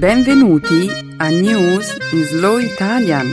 Benvenuti 0.00 0.88
a 1.18 1.28
News 1.28 1.94
in 2.12 2.24
Slow 2.24 2.56
Italian, 2.56 3.26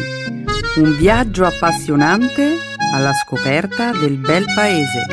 un 0.76 0.98
viaggio 0.98 1.46
appassionante 1.46 2.58
alla 2.94 3.14
scoperta 3.14 3.94
del 3.94 4.18
bel 4.18 4.44
paese. 4.54 5.06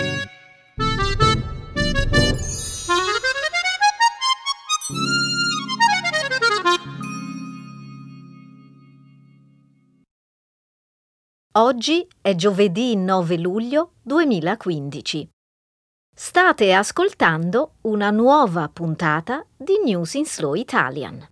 Oggi 11.52 12.08
è 12.20 12.34
giovedì 12.34 12.96
9 12.96 13.38
luglio 13.38 13.92
2015. 14.02 15.28
State 16.12 16.72
ascoltando 16.72 17.74
una 17.82 18.10
nuova 18.10 18.68
puntata 18.68 19.46
di 19.56 19.74
News 19.84 20.14
in 20.14 20.26
Slow 20.26 20.54
Italian. 20.54 21.28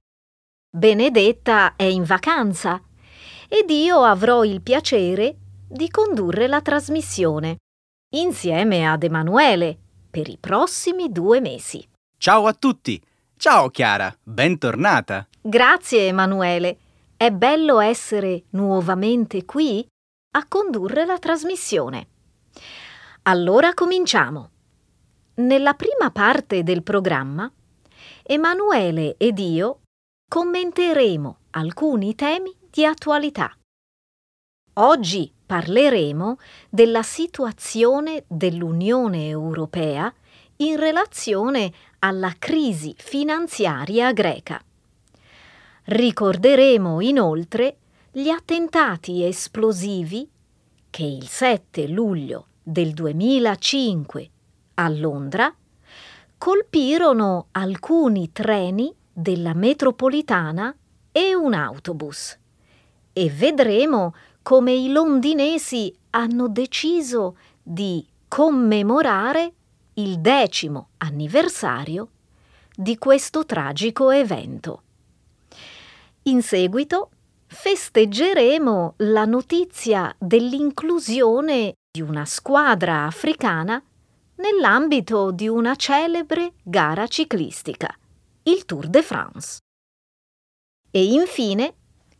Benedetta 0.74 1.76
è 1.76 1.82
in 1.82 2.02
vacanza 2.02 2.80
ed 3.46 3.68
io 3.68 4.04
avrò 4.04 4.42
il 4.42 4.62
piacere 4.62 5.36
di 5.68 5.90
condurre 5.90 6.46
la 6.46 6.62
trasmissione 6.62 7.58
insieme 8.14 8.88
ad 8.88 9.02
Emanuele 9.02 9.76
per 10.10 10.30
i 10.30 10.38
prossimi 10.40 11.12
due 11.12 11.40
mesi. 11.40 11.86
Ciao 12.16 12.46
a 12.46 12.54
tutti! 12.54 12.98
Ciao 13.36 13.68
Chiara, 13.68 14.16
bentornata! 14.22 15.28
Grazie 15.42 16.06
Emanuele, 16.06 16.78
è 17.18 17.30
bello 17.30 17.78
essere 17.80 18.44
nuovamente 18.52 19.44
qui 19.44 19.86
a 20.36 20.46
condurre 20.48 21.04
la 21.04 21.18
trasmissione. 21.18 22.06
Allora 23.24 23.74
cominciamo. 23.74 24.48
Nella 25.34 25.74
prima 25.74 26.10
parte 26.10 26.62
del 26.62 26.82
programma, 26.82 27.52
Emanuele 28.22 29.16
ed 29.18 29.38
io 29.38 29.81
commenteremo 30.32 31.36
alcuni 31.50 32.14
temi 32.14 32.56
di 32.70 32.86
attualità. 32.86 33.54
Oggi 34.76 35.30
parleremo 35.44 36.38
della 36.70 37.02
situazione 37.02 38.24
dell'Unione 38.28 39.28
Europea 39.28 40.10
in 40.56 40.78
relazione 40.78 41.70
alla 41.98 42.34
crisi 42.38 42.94
finanziaria 42.96 44.10
greca. 44.14 44.64
Ricorderemo 45.84 47.02
inoltre 47.02 47.76
gli 48.10 48.30
attentati 48.30 49.24
esplosivi 49.24 50.26
che 50.88 51.04
il 51.04 51.28
7 51.28 51.88
luglio 51.88 52.46
del 52.62 52.94
2005 52.94 54.30
a 54.76 54.88
Londra 54.88 55.54
colpirono 56.38 57.48
alcuni 57.50 58.32
treni 58.32 58.96
della 59.12 59.54
metropolitana 59.54 60.74
e 61.12 61.34
un 61.34 61.52
autobus. 61.52 62.38
E 63.12 63.30
vedremo 63.30 64.14
come 64.42 64.72
i 64.72 64.90
londinesi 64.90 65.94
hanno 66.10 66.48
deciso 66.48 67.36
di 67.62 68.04
commemorare 68.26 69.52
il 69.94 70.18
decimo 70.20 70.88
anniversario 70.98 72.08
di 72.74 72.96
questo 72.96 73.44
tragico 73.44 74.10
evento. 74.10 74.82
In 76.24 76.42
seguito 76.42 77.10
festeggeremo 77.46 78.94
la 78.98 79.26
notizia 79.26 80.14
dell'inclusione 80.18 81.74
di 81.90 82.00
una 82.00 82.24
squadra 82.24 83.04
africana 83.04 83.82
nell'ambito 84.36 85.30
di 85.30 85.48
una 85.48 85.76
celebre 85.76 86.54
gara 86.62 87.06
ciclistica 87.06 87.94
il 88.44 88.64
Tour 88.64 88.88
de 88.88 89.02
France. 89.02 89.58
E 90.90 91.04
infine 91.04 91.74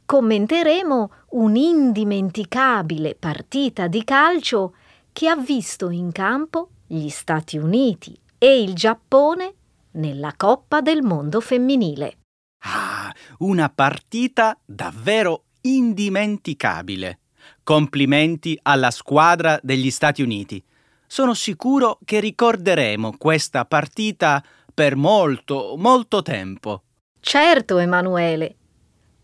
commenteremo 0.04 1.12
un'indimenticabile 1.30 3.14
partita 3.14 3.86
di 3.86 4.04
calcio 4.04 4.74
che 5.12 5.28
ha 5.28 5.36
visto 5.36 5.90
in 5.90 6.12
campo 6.12 6.70
gli 6.86 7.08
Stati 7.08 7.58
Uniti 7.58 8.18
e 8.38 8.62
il 8.62 8.74
Giappone 8.74 9.54
nella 9.92 10.34
Coppa 10.36 10.80
del 10.80 11.02
Mondo 11.02 11.40
femminile. 11.40 12.18
Ah, 12.64 13.12
una 13.38 13.68
partita 13.68 14.58
davvero 14.64 15.44
indimenticabile. 15.62 17.20
Complimenti 17.62 18.58
alla 18.62 18.90
squadra 18.90 19.58
degli 19.62 19.90
Stati 19.90 20.22
Uniti. 20.22 20.62
Sono 21.06 21.34
sicuro 21.34 21.98
che 22.04 22.20
ricorderemo 22.20 23.16
questa 23.18 23.64
partita 23.64 24.42
per 24.74 24.96
molto, 24.96 25.74
molto 25.76 26.22
tempo. 26.22 26.82
Certo, 27.20 27.78
Emanuele. 27.78 28.56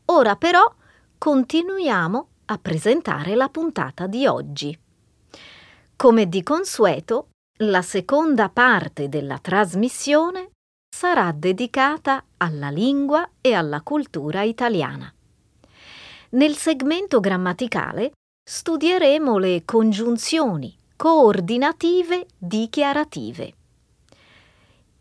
Ora 0.07 0.37
però 0.37 0.73
continuiamo 1.17 2.29
a 2.47 2.59
presentare 2.59 3.35
la 3.35 3.49
puntata 3.49 4.07
di 4.07 4.27
oggi. 4.27 4.79
Come 5.97 6.29
di 6.29 6.43
consueto, 6.43 7.31
la 7.63 7.83
seconda 7.83 8.49
parte 8.49 9.09
della 9.09 9.39
trasmissione 9.39 10.51
sarà 10.89 11.33
dedicata 11.33 12.25
alla 12.37 12.71
lingua 12.71 13.29
e 13.41 13.53
alla 13.53 13.83
cultura 13.83 14.43
italiana. 14.43 15.13
Nel 16.31 16.57
segmento 16.57 17.21
grammaticale 17.21 18.13
studieremo 18.49 19.39
le 19.39 19.65
congiunzioni 19.65 20.77
coordinative 20.97 22.27
dichiarative. 22.37 23.55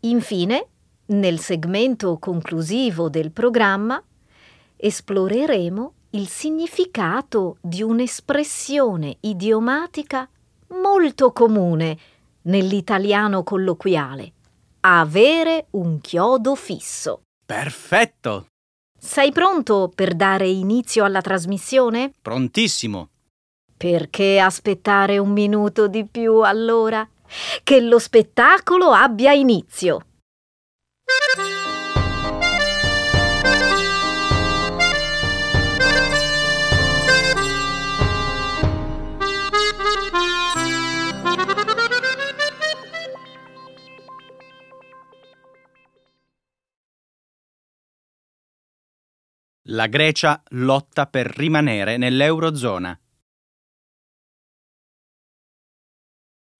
Infine, 0.00 0.66
nel 1.06 1.40
segmento 1.40 2.18
conclusivo 2.18 3.08
del 3.08 3.32
programma, 3.32 4.02
esploreremo 4.76 5.92
il 6.10 6.28
significato 6.28 7.56
di 7.60 7.82
un'espressione 7.82 9.16
idiomatica 9.20 10.28
molto 10.68 11.32
comune 11.32 11.98
nell'italiano 12.42 13.42
colloquiale, 13.42 14.32
avere 14.80 15.66
un 15.70 16.00
chiodo 16.00 16.54
fisso. 16.54 17.22
Perfetto! 17.44 18.46
Sei 18.96 19.32
pronto 19.32 19.90
per 19.94 20.14
dare 20.14 20.48
inizio 20.48 21.04
alla 21.04 21.20
trasmissione? 21.20 22.12
Prontissimo! 22.22 23.08
Perché 23.76 24.40
aspettare 24.40 25.18
un 25.18 25.30
minuto 25.30 25.88
di 25.88 26.04
più 26.04 26.40
allora? 26.42 27.08
Che 27.62 27.80
lo 27.80 27.98
spettacolo 27.98 28.92
abbia 28.92 29.32
inizio. 29.32 30.02
La 49.70 49.86
Grecia 49.86 50.42
lotta 50.52 51.06
per 51.06 51.26
rimanere 51.26 51.98
nell'Eurozona. 51.98 52.98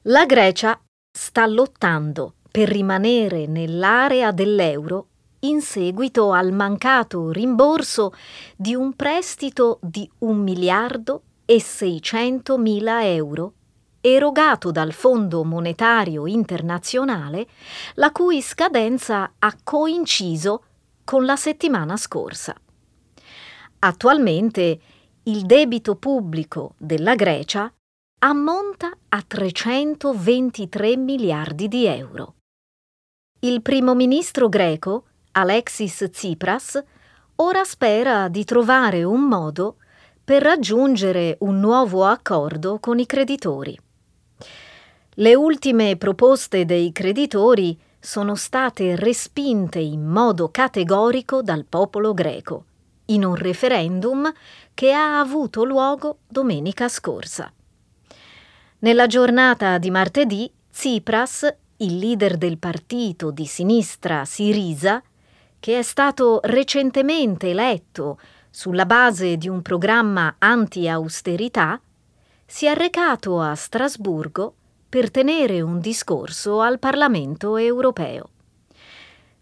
La 0.03 0.27
Grecia 0.27 0.81
sta 1.11 1.45
lottando 1.47 2.35
per 2.53 2.69
rimanere 2.69 3.47
nell'area 3.47 4.31
dell'euro 4.31 5.09
in 5.41 5.61
seguito 5.61 6.31
al 6.31 6.53
mancato 6.53 7.33
rimborso 7.33 8.13
di 8.57 8.77
un 8.77 8.95
prestito 8.95 9.81
di 9.83 10.09
1 10.19 10.41
miliardo 10.41 11.23
e 11.45 11.61
600 11.61 12.57
mila 12.59 13.05
euro 13.05 13.55
erogato 14.01 14.71
dal 14.71 14.93
Fondo 14.93 15.43
Monetario 15.43 16.27
Internazionale, 16.27 17.49
la 17.95 18.13
cui 18.13 18.41
scadenza 18.41 19.33
ha 19.37 19.57
coinciso 19.65 20.63
con 21.03 21.25
la 21.25 21.35
settimana 21.35 21.97
scorsa. 21.97 22.55
Attualmente 23.81 24.81
il 25.25 25.45
debito 25.45 25.97
pubblico 25.97 26.75
della 26.79 27.17
Grecia 27.17 27.73
ammonta 28.21 28.91
a 29.11 29.23
323 29.23 30.97
miliardi 30.97 31.69
di 31.69 31.87
euro. 31.87 32.35
Il 33.41 33.63
primo 33.63 33.95
ministro 33.95 34.49
greco, 34.49 35.05
Alexis 35.33 36.09
Tsipras, 36.11 36.83
ora 37.37 37.63
spera 37.63 38.27
di 38.27 38.43
trovare 38.43 39.05
un 39.05 39.21
modo 39.21 39.77
per 40.25 40.43
raggiungere 40.43 41.37
un 41.41 41.61
nuovo 41.61 42.05
accordo 42.07 42.81
con 42.81 42.99
i 42.99 43.07
creditori. 43.07 43.79
Le 45.15 45.35
ultime 45.37 45.97
proposte 45.97 46.65
dei 46.65 46.91
creditori 46.91 47.79
sono 48.01 48.35
state 48.35 48.97
respinte 48.97 49.79
in 49.79 50.05
modo 50.05 50.51
categorico 50.51 51.41
dal 51.41 51.65
popolo 51.65 52.15
greco, 52.15 52.65
in 53.07 53.25
un 53.25 53.37
referendum 53.37 54.29
che 54.75 54.93
ha 54.93 55.21
avuto 55.21 55.63
luogo 55.63 56.19
domenica 56.27 56.89
scorsa. 56.89 57.53
Nella 58.81 59.09
giornata 59.09 59.77
di 59.79 59.91
martedì, 59.91 60.49
Tsipras, 60.71 61.53
il 61.79 61.99
leader 61.99 62.37
del 62.37 62.59
partito 62.59 63.33
di 63.33 63.45
sinistra 63.45 64.25
Sirisa, 64.25 65.03
che 65.59 65.81
è 65.81 65.83
stato 65.83 66.39
recentemente 66.45 67.51
eletto 67.51 68.21
sulla 68.51 68.87
base 68.87 69.37
di 69.37 69.49
un 69.49 69.63
programma 69.63 70.37
anti-austerità, 70.39 71.81
si 72.47 72.67
è 72.67 72.75
recato 72.75 73.41
a 73.41 73.57
Strasburgo 73.57 74.55
per 74.89 75.11
tenere 75.11 75.61
un 75.61 75.81
discorso 75.81 76.61
al 76.61 76.79
Parlamento 76.79 77.57
europeo. 77.57 78.29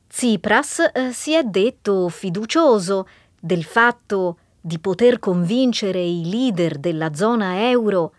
Tsipras 0.09 0.91
eh, 0.95 1.13
si 1.13 1.35
è 1.35 1.43
detto 1.43 2.09
fiducioso 2.09 3.07
del 3.39 3.65
fatto 3.65 4.39
di 4.59 4.79
poter 4.79 5.19
convincere 5.19 6.01
i 6.01 6.27
leader 6.27 6.79
della 6.79 7.13
zona 7.13 7.69
euro 7.69 8.15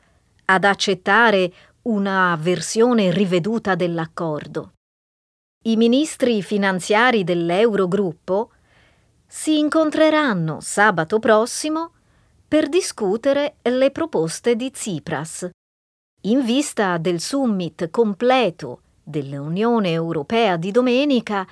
ad 0.50 0.64
accettare 0.64 1.52
una 1.84 2.38
versione 2.40 3.12
riveduta 3.12 3.76
dell'accordo. 3.76 4.74
I 5.66 5.76
ministri 5.76 6.42
finanziari 6.42 7.24
dell'Eurogruppo 7.24 8.52
si 9.26 9.60
incontreranno 9.60 10.60
sabato 10.62 11.20
prossimo 11.20 11.92
per 12.48 12.70
discutere 12.70 13.58
le 13.64 13.92
proposte 13.92 14.56
di 14.56 14.72
Tsipras, 14.72 15.50
in 16.22 16.46
vista 16.46 16.98
del 16.98 17.20
summit 17.20 17.90
completo 17.90 18.82
dell'Unione 19.04 19.92
Europea 19.92 20.56
di 20.56 20.72
domenica, 20.72 21.46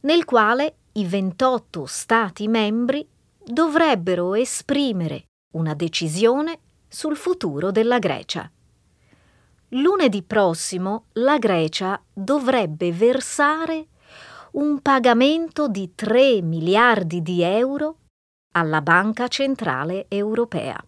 nel 0.00 0.24
quale 0.24 0.76
i 0.92 1.04
28 1.06 1.84
Stati 1.84 2.48
membri 2.48 3.06
dovrebbero 3.44 4.34
esprimere 4.34 5.24
una 5.52 5.74
decisione 5.74 6.58
sul 6.92 7.16
futuro 7.16 7.70
della 7.70 7.98
Grecia. 7.98 8.50
Lunedì 9.70 10.22
prossimo 10.22 11.06
la 11.12 11.38
Grecia 11.38 12.00
dovrebbe 12.12 12.92
versare 12.92 13.86
un 14.52 14.82
pagamento 14.82 15.68
di 15.68 15.94
3 15.94 16.42
miliardi 16.42 17.22
di 17.22 17.40
euro 17.40 17.96
alla 18.52 18.82
Banca 18.82 19.28
Centrale 19.28 20.04
Europea. 20.08 20.78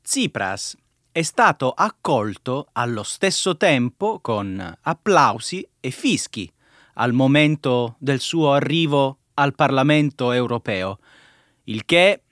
Tsipras 0.00 0.76
è 1.10 1.22
stato 1.22 1.72
accolto 1.72 2.68
allo 2.72 3.02
stesso 3.02 3.56
tempo 3.56 4.20
con 4.20 4.78
applausi 4.82 5.68
e 5.80 5.90
fischi 5.90 6.50
al 6.94 7.12
momento 7.12 7.96
del 7.98 8.20
suo 8.20 8.52
arrivo 8.52 9.18
al 9.34 9.54
Parlamento 9.56 10.30
europeo, 10.30 11.00
il 11.70 11.84
che 11.84 12.22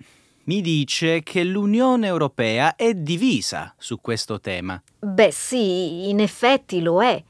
mi 0.45 0.61
dice 0.61 1.23
che 1.23 1.45
l'Unione 1.45 2.07
Europea 2.07 2.75
è 2.75 2.95
divisa 2.95 3.75
su 3.79 4.01
questo 4.01 4.41
tema. 4.41 4.81
Beh 4.99 5.31
sì, 5.31 6.09
in 6.09 6.21
effetti 6.21 6.81
lo 6.81 7.03
è. 7.03 7.23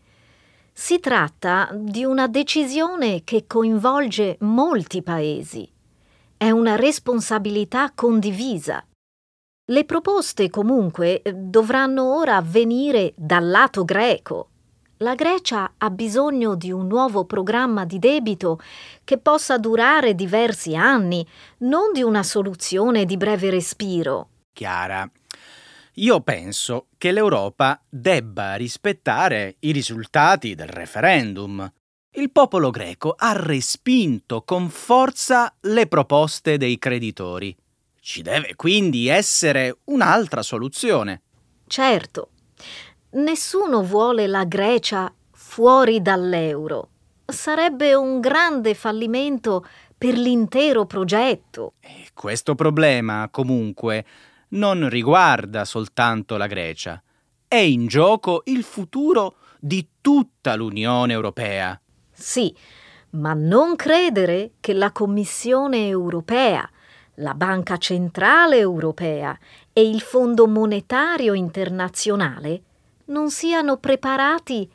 Si 0.72 1.00
tratta 1.00 1.70
di 1.74 2.04
una 2.04 2.28
decisione 2.28 3.22
che 3.24 3.44
coinvolge 3.46 4.36
molti 4.40 5.02
paesi. 5.02 5.68
È 6.36 6.50
una 6.50 6.76
responsabilità 6.76 7.90
condivisa. 7.92 8.84
Le 9.70 9.84
proposte 9.84 10.48
comunque 10.48 11.20
dovranno 11.34 12.16
ora 12.16 12.40
venire 12.40 13.12
dal 13.16 13.46
lato 13.48 13.84
greco. 13.84 14.50
La 15.00 15.14
Grecia 15.14 15.74
ha 15.78 15.90
bisogno 15.90 16.56
di 16.56 16.72
un 16.72 16.88
nuovo 16.88 17.24
programma 17.24 17.84
di 17.84 18.00
debito 18.00 18.60
che 19.04 19.18
possa 19.18 19.56
durare 19.56 20.16
diversi 20.16 20.74
anni, 20.74 21.24
non 21.58 21.92
di 21.92 22.02
una 22.02 22.24
soluzione 22.24 23.04
di 23.04 23.16
breve 23.16 23.48
respiro. 23.48 24.28
Chiara, 24.52 25.08
io 25.94 26.20
penso 26.22 26.86
che 26.98 27.12
l'Europa 27.12 27.80
debba 27.88 28.56
rispettare 28.56 29.56
i 29.60 29.70
risultati 29.70 30.56
del 30.56 30.66
referendum. 30.66 31.72
Il 32.16 32.32
popolo 32.32 32.70
greco 32.70 33.14
ha 33.16 33.32
respinto 33.34 34.42
con 34.42 34.68
forza 34.68 35.54
le 35.60 35.86
proposte 35.86 36.56
dei 36.56 36.76
creditori. 36.76 37.56
Ci 38.00 38.22
deve 38.22 38.56
quindi 38.56 39.06
essere 39.06 39.78
un'altra 39.84 40.42
soluzione. 40.42 41.22
Certo, 41.68 42.30
nessuno 43.10 43.82
vuole 43.82 44.26
la 44.26 44.44
Grecia 44.44 45.12
fuori 45.30 46.02
dall'euro. 46.02 46.88
Sarebbe 47.24 47.94
un 47.94 48.20
grande 48.20 48.74
fallimento 48.74 49.66
per 49.96 50.14
l'intero 50.16 50.86
progetto. 50.86 51.74
E 51.80 52.08
questo 52.14 52.54
problema, 52.54 53.28
comunque, 53.30 54.04
non 54.50 54.88
riguarda 54.88 55.64
soltanto 55.64 56.36
la 56.36 56.46
Grecia. 56.46 57.02
È 57.46 57.56
in 57.56 57.86
gioco 57.86 58.42
il 58.46 58.62
futuro 58.62 59.36
di 59.58 59.86
tutta 60.00 60.54
l'Unione 60.54 61.12
Europea. 61.12 61.78
Sì, 62.12 62.54
ma 63.10 63.32
non 63.34 63.74
credere 63.76 64.52
che 64.60 64.72
la 64.72 64.92
Commissione 64.92 65.88
europea, 65.88 66.68
la 67.16 67.34
Banca 67.34 67.76
Centrale 67.76 68.58
Europea 68.58 69.36
e 69.72 69.88
il 69.88 70.00
Fondo 70.00 70.46
Monetario 70.46 71.34
Internazionale 71.34 72.62
non 73.08 73.30
siano 73.30 73.76
preparati 73.76 74.70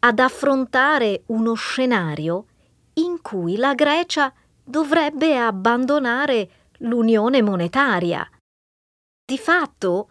ad 0.00 0.18
affrontare 0.18 1.22
uno 1.26 1.54
scenario 1.54 2.46
in 2.94 3.20
cui 3.22 3.56
la 3.56 3.74
Grecia 3.74 4.32
dovrebbe 4.64 5.38
abbandonare 5.38 6.50
l'unione 6.78 7.42
monetaria 7.42 8.28
di 9.32 9.38
fatto 9.38 10.10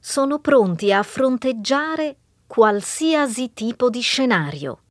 sono 0.00 0.38
pronti 0.38 0.92
a 0.92 1.02
fronteggiare 1.02 2.16
qualsiasi 2.46 3.52
tipo 3.52 3.90
di 3.90 4.00
scenario. 4.00 4.84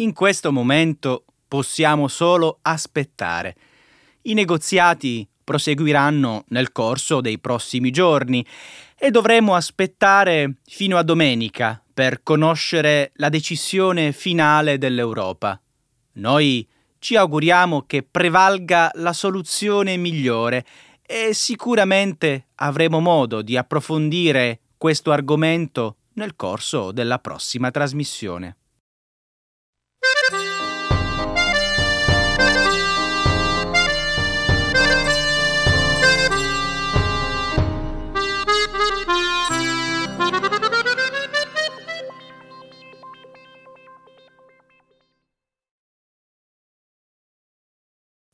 In 0.00 0.12
questo 0.12 0.52
momento 0.52 1.24
possiamo 1.48 2.08
solo 2.08 2.58
aspettare. 2.60 3.56
I 4.22 4.34
negoziati 4.34 5.26
proseguiranno 5.42 6.44
nel 6.48 6.72
corso 6.72 7.20
dei 7.20 7.38
prossimi 7.38 7.90
giorni 7.90 8.44
e 8.98 9.10
dovremo 9.10 9.54
aspettare 9.54 10.56
fino 10.64 10.96
a 10.96 11.02
domenica 11.02 11.82
per 11.92 12.22
conoscere 12.22 13.12
la 13.16 13.28
decisione 13.28 14.12
finale 14.12 14.78
dell'Europa. 14.78 15.60
Noi 16.14 16.66
ci 16.98 17.16
auguriamo 17.16 17.82
che 17.82 18.02
prevalga 18.02 18.90
la 18.94 19.12
soluzione 19.12 19.96
migliore 19.96 20.64
e 21.04 21.34
sicuramente 21.34 22.48
avremo 22.56 23.00
modo 23.00 23.42
di 23.42 23.56
approfondire 23.56 24.60
questo 24.78 25.10
argomento 25.10 25.96
nel 26.14 26.36
corso 26.36 26.92
della 26.92 27.18
prossima 27.18 27.70
trasmissione. 27.70 28.56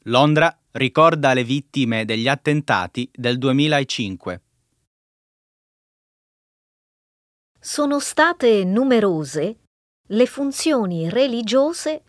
Londra 0.08 0.56
ricorda 0.72 1.34
le 1.34 1.44
vittime 1.44 2.06
degli 2.06 2.28
attentati 2.28 3.10
del 3.12 3.36
2005. 3.36 4.42
Sono 7.60 7.98
state 7.98 8.64
numerose 8.64 9.58
le 10.06 10.26
funzioni 10.26 11.10
religiose 11.10 12.04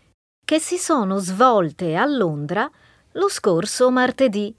che 0.45 0.59
si 0.59 0.77
sono 0.77 1.17
svolte 1.17 1.97
a 1.97 2.05
Londra 2.05 2.71
lo 3.13 3.27
scorso 3.27 3.91
martedì, 3.91 4.55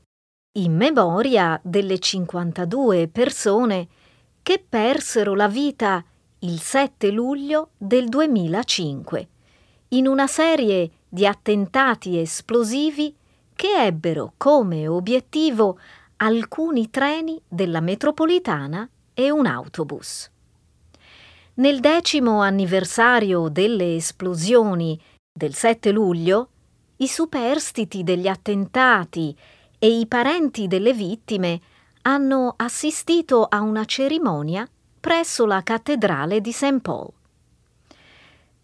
in 0.58 0.76
memoria 0.76 1.58
delle 1.64 1.98
52 1.98 3.08
persone 3.08 3.88
che 4.42 4.62
persero 4.68 5.34
la 5.34 5.48
vita 5.48 6.04
il 6.40 6.60
7 6.60 7.10
luglio 7.10 7.70
del 7.78 8.08
2005 8.08 9.28
in 9.92 10.06
una 10.06 10.26
serie 10.26 10.90
di 11.08 11.26
attentati 11.26 12.18
esplosivi 12.18 13.16
che 13.60 13.84
ebbero 13.84 14.32
come 14.38 14.88
obiettivo 14.88 15.78
alcuni 16.16 16.88
treni 16.88 17.38
della 17.46 17.80
metropolitana 17.80 18.88
e 19.12 19.30
un 19.30 19.44
autobus. 19.44 20.30
Nel 21.56 21.80
decimo 21.80 22.40
anniversario 22.40 23.48
delle 23.48 23.96
esplosioni 23.96 24.98
del 25.30 25.52
7 25.52 25.90
luglio, 25.90 26.48
i 26.96 27.06
superstiti 27.06 28.02
degli 28.02 28.28
attentati 28.28 29.36
e 29.78 29.98
i 29.98 30.06
parenti 30.06 30.66
delle 30.66 30.94
vittime 30.94 31.60
hanno 32.00 32.54
assistito 32.56 33.44
a 33.44 33.60
una 33.60 33.84
cerimonia 33.84 34.66
presso 34.98 35.44
la 35.44 35.62
cattedrale 35.62 36.40
di 36.40 36.52
St. 36.52 36.80
Paul. 36.80 37.12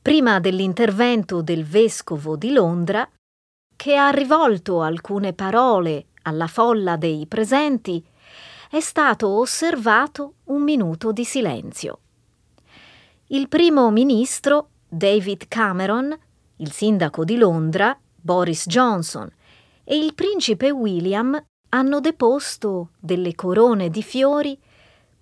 Prima 0.00 0.40
dell'intervento 0.40 1.42
del 1.42 1.66
vescovo 1.66 2.36
di 2.36 2.50
Londra, 2.50 3.06
che 3.76 3.96
ha 3.96 4.10
rivolto 4.10 4.82
alcune 4.82 5.32
parole 5.32 6.06
alla 6.22 6.46
folla 6.46 6.96
dei 6.96 7.26
presenti, 7.26 8.04
è 8.70 8.80
stato 8.80 9.28
osservato 9.28 10.34
un 10.44 10.62
minuto 10.62 11.12
di 11.12 11.24
silenzio. 11.24 12.00
Il 13.28 13.48
primo 13.48 13.90
ministro, 13.90 14.70
David 14.88 15.46
Cameron, 15.48 16.16
il 16.56 16.72
sindaco 16.72 17.24
di 17.24 17.36
Londra, 17.36 17.96
Boris 18.14 18.66
Johnson, 18.66 19.30
e 19.84 19.96
il 19.96 20.14
principe 20.14 20.70
William 20.70 21.40
hanno 21.68 22.00
deposto 22.00 22.90
delle 22.98 23.34
corone 23.34 23.88
di 23.88 24.02
fiori 24.02 24.58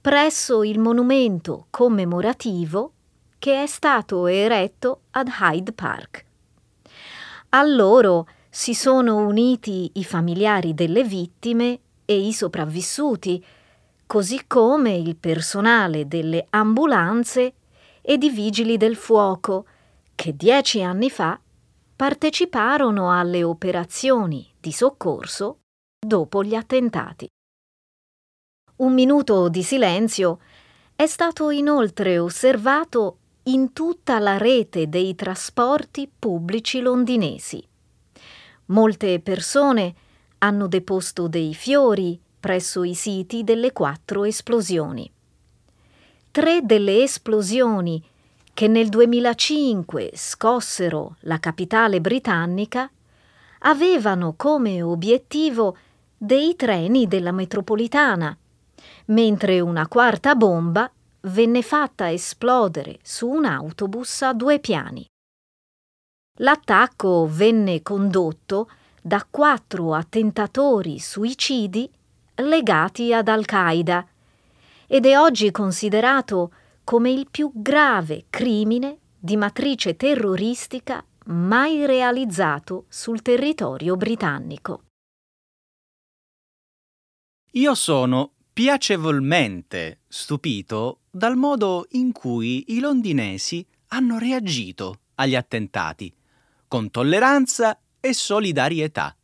presso 0.00 0.62
il 0.62 0.78
monumento 0.78 1.66
commemorativo 1.70 2.92
che 3.38 3.62
è 3.62 3.66
stato 3.66 4.26
eretto 4.26 5.02
ad 5.11 5.28
Hyde 5.40 5.73
Park. 5.73 6.25
A 7.50 7.62
loro 7.62 8.26
si 8.54 8.73
sono 8.73 9.16
uniti 9.16 9.90
i 9.94 10.04
familiari 10.04 10.75
delle 10.75 11.02
vittime 11.02 11.80
e 12.04 12.16
i 12.16 12.32
sopravvissuti, 12.32 13.44
così 14.06 14.46
come 14.46 14.94
il 14.94 15.16
personale 15.16 16.06
delle 16.06 16.46
ambulanze 16.50 17.54
e 18.00 18.16
di 18.16 18.30
vigili 18.30 18.76
del 18.76 18.94
fuoco 18.94 19.66
che 20.14 20.37
dieci 20.37 20.84
anni 20.84 21.11
fa 21.11 21.40
parteciparono 21.96 23.11
alle 23.11 23.42
operazioni 23.42 24.49
di 24.61 24.70
soccorso 24.70 25.62
dopo 25.99 26.44
gli 26.44 26.54
attentati. 26.54 27.26
Un 28.76 28.94
minuto 28.94 29.49
di 29.49 29.64
silenzio 29.64 30.38
è 30.94 31.06
stato 31.06 31.50
inoltre 31.50 32.20
osservato 32.20 33.18
in 33.44 33.73
tutta 33.73 34.20
la 34.20 34.37
rete 34.37 34.88
dei 34.88 35.16
trasporti 35.16 36.08
pubblici 36.16 36.78
londinesi. 36.78 37.61
Molte 38.66 39.21
persone 39.21 39.94
hanno 40.38 40.66
deposto 40.68 41.28
dei 41.28 41.54
fiori 41.54 42.18
presso 42.40 42.85
i 42.85 42.94
siti 42.94 43.44
delle 43.44 43.73
quattro 43.73 44.25
esplosioni. 44.25 45.11
Tre 46.30 46.61
delle 46.62 47.02
esplosioni 47.02 48.02
che 48.52 48.68
nel 48.68 48.88
2005 48.88 50.12
scossero 50.14 51.16
la 51.21 51.38
capitale 51.40 52.00
britannica 52.00 52.90
avevano 53.61 54.35
come 54.37 54.83
obiettivo 54.83 55.76
dei 56.16 56.54
treni 56.54 57.06
della 57.06 57.33
metropolitana, 57.33 58.37
mentre 59.06 59.61
una 59.61 59.88
quarta 59.88 60.35
bomba 60.35 60.90
venne 61.23 61.62
fatta 61.62 62.11
esplodere 62.11 62.99
su 63.02 63.28
un 63.28 63.44
autobus 63.44 64.23
a 64.23 64.33
due 64.33 64.59
piani. 64.59 65.06
L'attacco 66.38 67.28
venne 67.30 67.80
condotto 67.82 68.68
da 69.00 69.24
quattro 69.28 69.94
attentatori 69.94 70.98
suicidi 70.98 71.88
legati 72.36 73.14
ad 73.14 73.28
Al-Qaeda 73.28 74.04
ed 74.88 75.06
è 75.06 75.16
oggi 75.16 75.52
considerato 75.52 76.52
come 76.82 77.12
il 77.12 77.28
più 77.30 77.52
grave 77.54 78.24
crimine 78.30 78.98
di 79.16 79.36
matrice 79.36 79.94
terroristica 79.94 81.04
mai 81.26 81.86
realizzato 81.86 82.86
sul 82.88 83.22
territorio 83.22 83.96
britannico. 83.96 84.82
Io 87.52 87.74
sono 87.76 88.32
piacevolmente 88.52 90.00
stupito 90.08 91.02
dal 91.10 91.36
modo 91.36 91.86
in 91.90 92.10
cui 92.10 92.74
i 92.74 92.80
londinesi 92.80 93.64
hanno 93.88 94.18
reagito 94.18 94.98
agli 95.14 95.36
attentati, 95.36 96.12
con 96.74 96.90
tolleranza 96.90 97.78
e 98.00 98.12
solidarietà. 98.12 99.16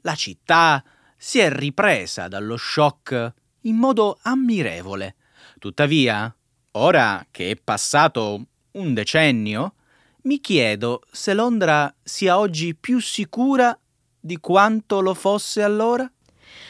La 0.00 0.14
città 0.14 0.84
si 1.16 1.38
è 1.38 1.50
ripresa 1.50 2.28
dallo 2.28 2.58
shock 2.58 3.32
in 3.62 3.76
modo 3.76 4.18
ammirevole. 4.20 5.16
Tuttavia, 5.58 6.30
ora 6.72 7.26
che 7.30 7.52
è 7.52 7.56
passato 7.56 8.44
un 8.72 8.92
decennio, 8.92 9.76
mi 10.24 10.40
chiedo 10.40 11.00
se 11.10 11.32
Londra 11.32 11.90
sia 12.02 12.38
oggi 12.38 12.74
più 12.74 13.00
sicura 13.00 13.74
di 14.20 14.36
quanto 14.36 15.00
lo 15.00 15.14
fosse 15.14 15.62
allora? 15.62 16.06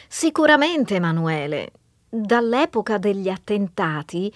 Sicuramente, 0.06 0.94
Emanuele. 0.94 1.72
Dall'epoca 2.08 2.98
degli 2.98 3.28
attentati 3.28 4.32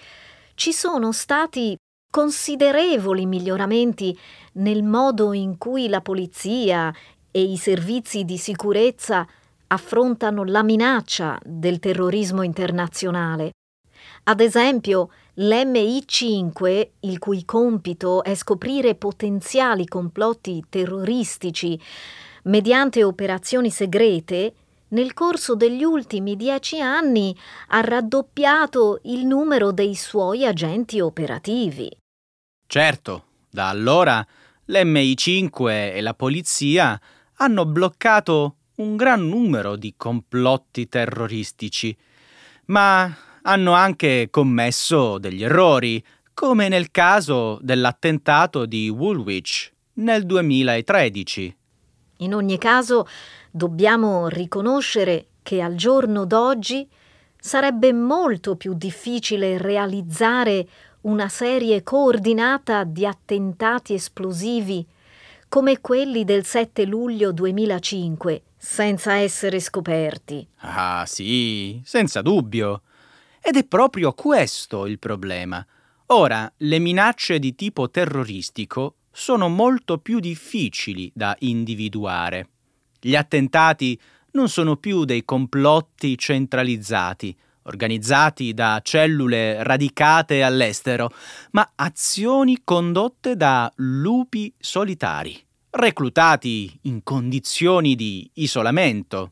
ci 0.55 0.73
sono 0.73 1.13
stati 1.13 1.77
considerevoli 2.15 3.25
miglioramenti 3.25 4.17
nel 4.53 4.83
modo 4.83 5.33
in 5.33 5.57
cui 5.57 5.89
la 5.89 5.99
polizia 5.99 6.89
e 7.29 7.41
i 7.41 7.57
servizi 7.57 8.23
di 8.23 8.37
sicurezza 8.37 9.27
affrontano 9.67 10.45
la 10.45 10.63
minaccia 10.63 11.37
del 11.43 11.77
terrorismo 11.79 12.41
internazionale. 12.41 13.49
Ad 14.23 14.39
esempio, 14.39 15.09
l'MI5, 15.39 16.89
il 17.01 17.19
cui 17.19 17.43
compito 17.43 18.23
è 18.23 18.33
scoprire 18.33 18.95
potenziali 18.95 19.85
complotti 19.85 20.63
terroristici 20.69 21.77
mediante 22.43 23.03
operazioni 23.03 23.69
segrete, 23.69 24.53
nel 24.87 25.13
corso 25.13 25.53
degli 25.53 25.83
ultimi 25.83 26.37
dieci 26.37 26.79
anni 26.79 27.35
ha 27.69 27.81
raddoppiato 27.81 29.01
il 29.03 29.25
numero 29.25 29.73
dei 29.73 29.95
suoi 29.95 30.45
agenti 30.45 31.01
operativi. 31.01 31.91
Certo, 32.67 33.25
da 33.49 33.69
allora 33.69 34.25
l'MI5 34.67 35.93
e 35.93 36.01
la 36.01 36.13
polizia 36.13 36.99
hanno 37.35 37.65
bloccato 37.65 38.55
un 38.75 38.95
gran 38.95 39.27
numero 39.27 39.75
di 39.75 39.93
complotti 39.95 40.89
terroristici, 40.89 41.95
ma 42.65 43.15
hanno 43.43 43.73
anche 43.73 44.27
commesso 44.31 45.17
degli 45.17 45.43
errori, 45.43 46.03
come 46.33 46.67
nel 46.67 46.91
caso 46.91 47.59
dell'attentato 47.61 48.65
di 48.65 48.89
Woolwich 48.89 49.71
nel 49.93 50.25
2013. 50.25 51.55
In 52.17 52.33
ogni 52.33 52.57
caso, 52.57 53.07
dobbiamo 53.51 54.27
riconoscere 54.27 55.27
che 55.43 55.61
al 55.61 55.75
giorno 55.75 56.25
d'oggi 56.25 56.87
sarebbe 57.37 57.93
molto 57.93 58.55
più 58.55 58.73
difficile 58.73 59.57
realizzare 59.57 60.67
una 61.05 61.29
serie 61.29 61.83
coordinata 61.83 62.83
di 62.83 63.05
attentati 63.05 63.93
esplosivi 63.93 64.85
come 65.47 65.79
quelli 65.79 66.23
del 66.23 66.43
7 66.43 66.85
luglio 66.85 67.31
2005, 67.31 68.41
senza 68.57 69.13
essere 69.13 69.59
scoperti. 69.59 70.45
Ah 70.57 71.05
sì, 71.05 71.79
senza 71.83 72.21
dubbio. 72.21 72.81
Ed 73.41 73.55
è 73.55 73.63
proprio 73.65 74.13
questo 74.13 74.87
il 74.87 74.97
problema. 74.97 75.65
Ora, 76.07 76.51
le 76.57 76.79
minacce 76.79 77.37
di 77.37 77.53
tipo 77.53 77.89
terroristico 77.89 78.95
sono 79.11 79.47
molto 79.47 79.99
più 79.99 80.19
difficili 80.19 81.11
da 81.13 81.35
individuare. 81.39 82.49
Gli 82.99 83.15
attentati 83.15 83.99
non 84.31 84.49
sono 84.49 84.75
più 84.75 85.05
dei 85.05 85.23
complotti 85.23 86.17
centralizzati, 86.17 87.37
organizzati 87.65 88.53
da 88.53 88.79
cellule 88.83 89.63
radicate 89.63 90.43
all'estero, 90.43 91.11
ma 91.51 91.71
azioni 91.75 92.61
condotte 92.63 93.35
da 93.35 93.71
lupi 93.77 94.53
solitari, 94.57 95.39
reclutati 95.71 96.79
in 96.83 97.03
condizioni 97.03 97.95
di 97.95 98.29
isolamento. 98.35 99.31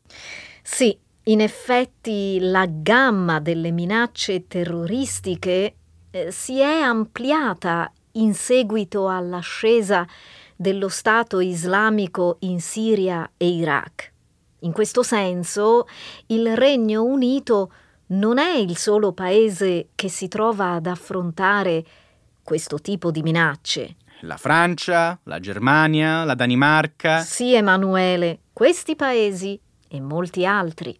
Sì, 0.62 0.96
in 1.24 1.40
effetti 1.40 2.38
la 2.40 2.66
gamma 2.68 3.40
delle 3.40 3.70
minacce 3.70 4.46
terroristiche 4.46 5.74
eh, 6.10 6.30
si 6.30 6.60
è 6.60 6.80
ampliata 6.80 7.90
in 8.12 8.34
seguito 8.34 9.08
all'ascesa 9.08 10.06
dello 10.54 10.88
Stato 10.88 11.40
islamico 11.40 12.36
in 12.40 12.60
Siria 12.60 13.28
e 13.36 13.48
Iraq. 13.48 14.12
In 14.60 14.72
questo 14.72 15.02
senso, 15.02 15.86
il 16.26 16.56
Regno 16.56 17.04
Unito 17.04 17.72
non 18.08 18.38
è 18.38 18.54
il 18.56 18.76
solo 18.76 19.12
paese 19.12 19.88
che 19.94 20.08
si 20.08 20.28
trova 20.28 20.72
ad 20.72 20.86
affrontare 20.86 21.84
questo 22.42 22.80
tipo 22.80 23.10
di 23.10 23.22
minacce. 23.22 23.96
La 24.20 24.36
Francia, 24.36 25.18
la 25.24 25.40
Germania, 25.40 26.24
la 26.24 26.34
Danimarca. 26.34 27.20
Sì, 27.20 27.54
Emanuele, 27.54 28.40
questi 28.52 28.96
paesi 28.96 29.58
e 29.88 30.00
molti 30.00 30.46
altri. 30.46 30.98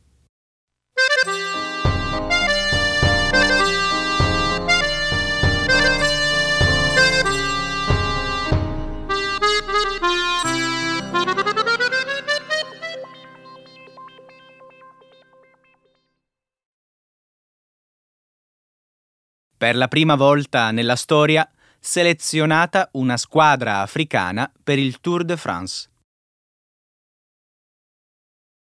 Per 19.57 19.77
la 19.77 19.87
prima 19.87 20.17
volta 20.17 20.73
nella 20.73 20.97
storia 20.97 21.49
selezionata 21.79 22.89
una 22.93 23.17
squadra 23.17 23.81
africana 23.81 24.51
per 24.63 24.79
il 24.79 25.01
Tour 25.01 25.25
de 25.25 25.37
France. 25.37 25.89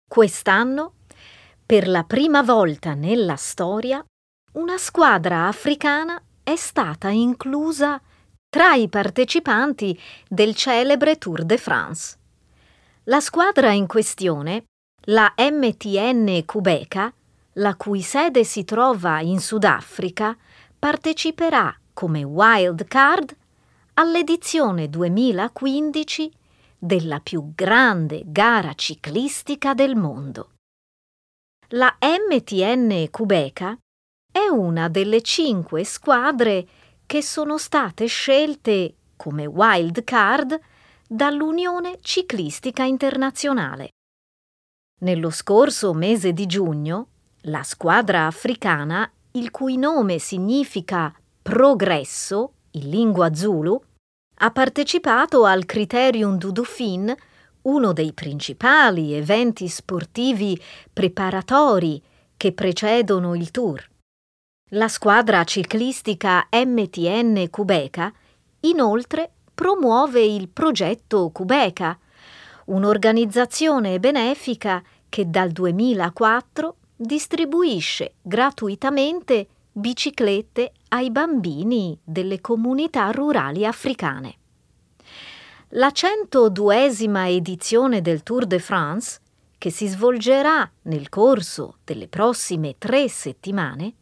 Quest'anno, 0.08 0.96
per 1.66 1.88
la 1.88 2.04
prima 2.04 2.42
volta 2.42 2.96
nella 2.96 3.38
storia, 3.38 4.04
una 4.54 4.78
squadra 4.78 5.48
africana 5.48 6.22
è 6.44 6.56
stata 6.56 7.08
inclusa 7.10 8.00
tra 8.50 8.74
i 8.74 8.90
partecipanti 8.90 10.00
del 10.28 10.54
celebre 10.54 11.18
Tour 11.18 11.46
de 11.46 11.58
France. 11.58 12.18
La 13.06 13.22
squadra 13.22 13.72
in 13.72 13.88
questione, 13.88 14.66
la 15.06 15.34
MTN 15.38 16.44
Quebeca, 16.46 17.12
la 17.54 17.76
cui 17.76 18.02
sede 18.02 18.44
si 18.44 18.64
trova 18.66 19.22
in 19.22 19.40
Sudafrica, 19.40 20.36
parteciperà 20.84 21.74
come 21.94 22.24
wild 22.24 22.86
card 22.90 23.34
all'edizione 23.94 24.90
2015 24.90 26.30
della 26.78 27.22
più 27.22 27.54
grande 27.56 28.24
gara 28.26 28.74
ciclistica 28.74 29.74
del 29.74 29.96
mondo. 29.96 30.56
La 31.70 31.98
MTN 32.02 33.08
Quebeca 33.12 33.78
è 34.30 34.46
una 34.50 34.90
delle 34.90 35.22
cinque 35.22 35.86
squadre 35.86 36.68
che 37.06 37.22
sono 37.22 37.58
state 37.58 38.08
scelte 38.08 38.96
come 39.16 39.46
wild 39.46 40.04
card 40.04 40.60
dall'Unione 41.08 42.00
Ciclistica 42.02 42.84
Internazionale. 42.84 43.92
Nello 45.00 45.30
scorso 45.30 45.94
mese 45.94 46.34
di 46.34 46.46
giugno, 46.46 47.08
la 47.44 47.64
squadra 47.64 48.26
africana, 48.26 49.10
il 49.36 49.50
cui 49.50 49.78
nome 49.78 50.20
significa 50.20 51.14
progresso 51.42 52.54
in 52.72 52.90
lingua 52.90 53.34
zulu, 53.34 53.82
ha 54.38 54.52
partecipato 54.52 55.46
al 55.46 55.66
Criterium 55.66 56.38
du 56.38 56.52
uno 57.64 57.94
dei 57.94 58.14
principali 58.14 59.14
eventi 59.14 59.68
sportivi 59.68 60.60
preparatori 60.92 62.02
che 62.36 62.52
precedono 62.52 63.36
il 63.36 63.52
Tour. 63.52 63.90
La 64.72 64.88
squadra 64.88 65.44
ciclistica 65.44 66.48
MTN 66.52 67.48
Cubeca 67.50 68.12
inoltre 68.62 69.32
promuove 69.54 70.22
il 70.22 70.50
progetto 70.50 71.30
Cubeca, 71.32 71.98
un'organizzazione 72.66 74.00
benefica 74.00 74.82
che 75.10 75.30
dal 75.30 75.52
2004 75.52 76.76
distribuisce 77.04 78.16
gratuitamente 78.22 79.48
biciclette 79.72 80.72
ai 80.90 81.10
bambini 81.10 81.98
delle 82.04 82.42
comunità 82.42 83.10
rurali 83.12 83.66
africane. 83.66 84.36
La 85.70 85.92
102esima 85.92 87.28
edizione 87.30 88.02
del 88.02 88.22
Tour 88.22 88.46
de 88.46 88.60
France, 88.60 89.20
che 89.58 89.72
si 89.72 89.88
svolgerà 89.88 90.70
nel 90.84 91.10
corso 91.10 91.78
delle 91.84 92.08
prossime 92.08 92.76
tre 92.78 93.10
settimane, 93.10 93.94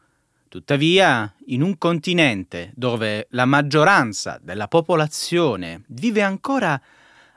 Tuttavia, 0.54 1.34
in 1.48 1.64
un 1.64 1.80
continente 1.80 2.74
dove 2.76 3.26
la 3.32 3.46
maggioranza 3.46 4.40
della 4.40 4.68
popolazione 4.68 5.82
vive 5.88 6.22
ancora 6.22 6.80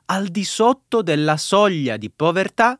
al 0.04 0.26
di 0.26 0.44
sotto 0.44 1.00
della 1.00 1.38
soglia 1.38 1.96
di 1.96 2.10
povertà, 2.10 2.78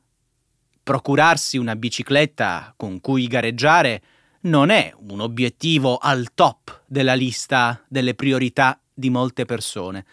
procurarsi 0.83 1.57
una 1.57 1.75
bicicletta 1.75 2.75
con 2.77 3.01
cui 3.01 3.29
gareggiare 3.29 4.03
non 4.41 4.69
è 4.69 4.95
un 5.09 5.21
obiettivo 5.21 5.97
al 5.97 6.35
top 6.35 6.83
della 6.85 7.15
lista 7.15 7.83
delle 7.89 8.15
priorità 8.15 8.79
di 8.93 9.09
molte 9.09 9.47
persone. 9.47 10.05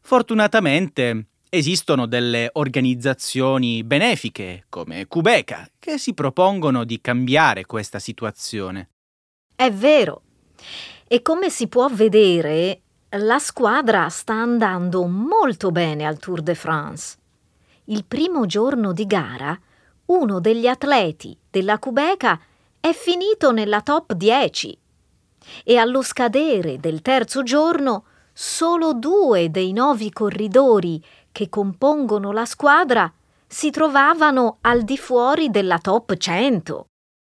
Fortunatamente 0.00 1.26
esistono 1.48 2.06
delle 2.06 2.50
organizzazioni 2.52 3.82
benefiche 3.82 4.66
come 4.68 5.08
Cubeca 5.08 5.68
che 5.80 5.98
si 5.98 6.14
propongono 6.14 6.84
di 6.84 7.00
cambiare 7.00 7.66
questa 7.66 7.98
situazione. 7.98 8.90
È 9.56 9.72
vero. 9.72 10.20
E 11.08 11.22
come 11.22 11.48
si 11.48 11.66
può 11.66 11.88
vedere, 11.88 12.82
la 13.08 13.38
squadra 13.38 14.10
sta 14.10 14.34
andando 14.34 15.06
molto 15.06 15.70
bene 15.70 16.04
al 16.04 16.18
Tour 16.18 16.42
de 16.42 16.54
France. 16.54 17.16
Il 17.84 18.04
primo 18.04 18.44
giorno 18.44 18.92
di 18.92 19.06
gara, 19.06 19.58
uno 20.06 20.40
degli 20.40 20.66
atleti 20.66 21.34
della 21.48 21.78
Cubeca 21.78 22.38
è 22.78 22.92
finito 22.92 23.50
nella 23.50 23.80
top 23.80 24.12
10 24.12 24.78
e 25.64 25.76
allo 25.78 26.02
scadere 26.02 26.78
del 26.78 27.00
terzo 27.00 27.42
giorno 27.42 28.04
solo 28.34 28.92
due 28.92 29.50
dei 29.50 29.72
nove 29.72 30.10
corridori 30.12 31.02
che 31.32 31.48
compongono 31.48 32.30
la 32.30 32.44
squadra 32.44 33.10
si 33.46 33.70
trovavano 33.70 34.58
al 34.60 34.82
di 34.82 34.98
fuori 34.98 35.48
della 35.48 35.78
top 35.78 36.14
100. 36.14 36.85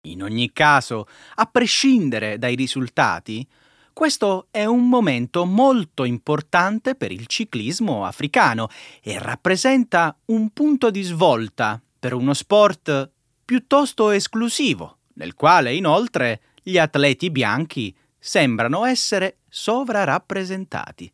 In 0.05 0.23
ogni 0.23 0.53
caso, 0.53 1.07
a 1.37 1.47
prescindere 1.47 2.37
dai 2.37 2.57
risultati, 2.57 3.47
questo 3.93 4.49
è 4.51 4.65
un 4.65 4.89
momento 4.89 5.45
molto 5.45 6.03
importante 6.05 6.97
per 6.97 7.13
il 7.13 7.27
ciclismo 7.27 8.05
africano 8.05 8.69
e 9.01 9.19
rappresenta 9.19 10.17
un 10.27 10.51
punto 10.51 10.91
di 10.91 11.03
svolta 11.03 11.81
per 12.01 12.15
uno 12.15 12.35
sport 12.35 13.11
piuttosto 13.45 14.11
esclusivo, 14.11 14.99
nel 15.15 15.35
quale 15.35 15.75
inoltre 15.75 16.41
gli 16.63 16.79
atleti 16.79 17.31
bianchi 17.31 17.95
sembrano 18.19 18.85
essere 18.85 19.39
sovrarappresentati. 19.49 21.13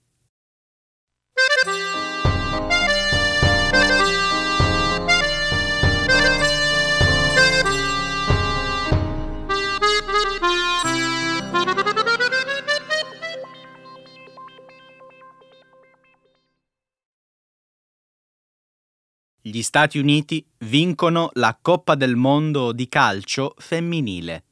Gli 19.40 19.62
Stati 19.62 19.98
Uniti 19.98 20.44
vincono 20.59 21.31
la 21.35 21.57
Coppa 21.61 21.94
del 21.94 22.16
Mondo 22.16 22.72
di 22.72 22.88
calcio 22.88 23.55
femminile. 23.57 24.44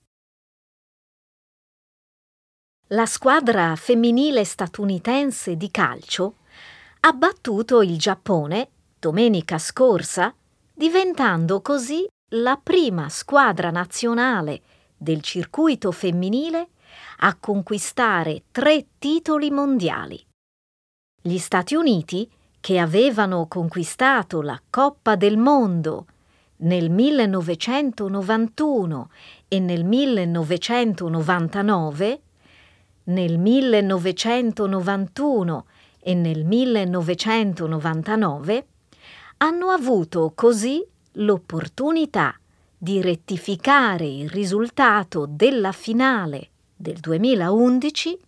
La 2.90 3.04
squadra 3.04 3.74
femminile 3.74 4.44
statunitense 4.44 5.56
di 5.56 5.72
calcio 5.72 6.36
ha 7.00 7.12
battuto 7.12 7.82
il 7.82 7.98
Giappone 7.98 8.68
domenica 9.00 9.58
scorsa 9.58 10.32
diventando 10.72 11.60
così 11.62 12.06
la 12.30 12.56
prima 12.62 13.08
squadra 13.08 13.70
nazionale 13.70 14.62
del 14.96 15.20
circuito 15.20 15.90
femminile 15.90 16.68
a 17.18 17.34
conquistare 17.34 18.44
tre 18.52 18.86
titoli 18.98 19.50
mondiali. 19.50 20.24
Gli 21.20 21.38
Stati 21.38 21.74
Uniti, 21.74 22.30
che 22.66 22.80
avevano 22.80 23.46
conquistato 23.46 24.42
la 24.42 24.60
Coppa 24.68 25.14
del 25.14 25.36
Mondo 25.36 26.06
nel 26.56 26.90
1991 26.90 29.10
e 29.46 29.60
nel 29.60 29.84
1999, 29.84 32.20
nel 33.04 33.38
1991 33.38 35.66
e 36.00 36.14
nel 36.14 36.44
1999, 36.44 38.66
hanno 39.36 39.68
avuto 39.68 40.32
così 40.34 40.84
l'opportunità 41.12 42.36
di 42.76 43.00
rettificare 43.00 44.08
il 44.08 44.28
risultato 44.28 45.28
della 45.30 45.70
finale 45.70 46.48
del 46.74 46.98
2011 46.98 48.18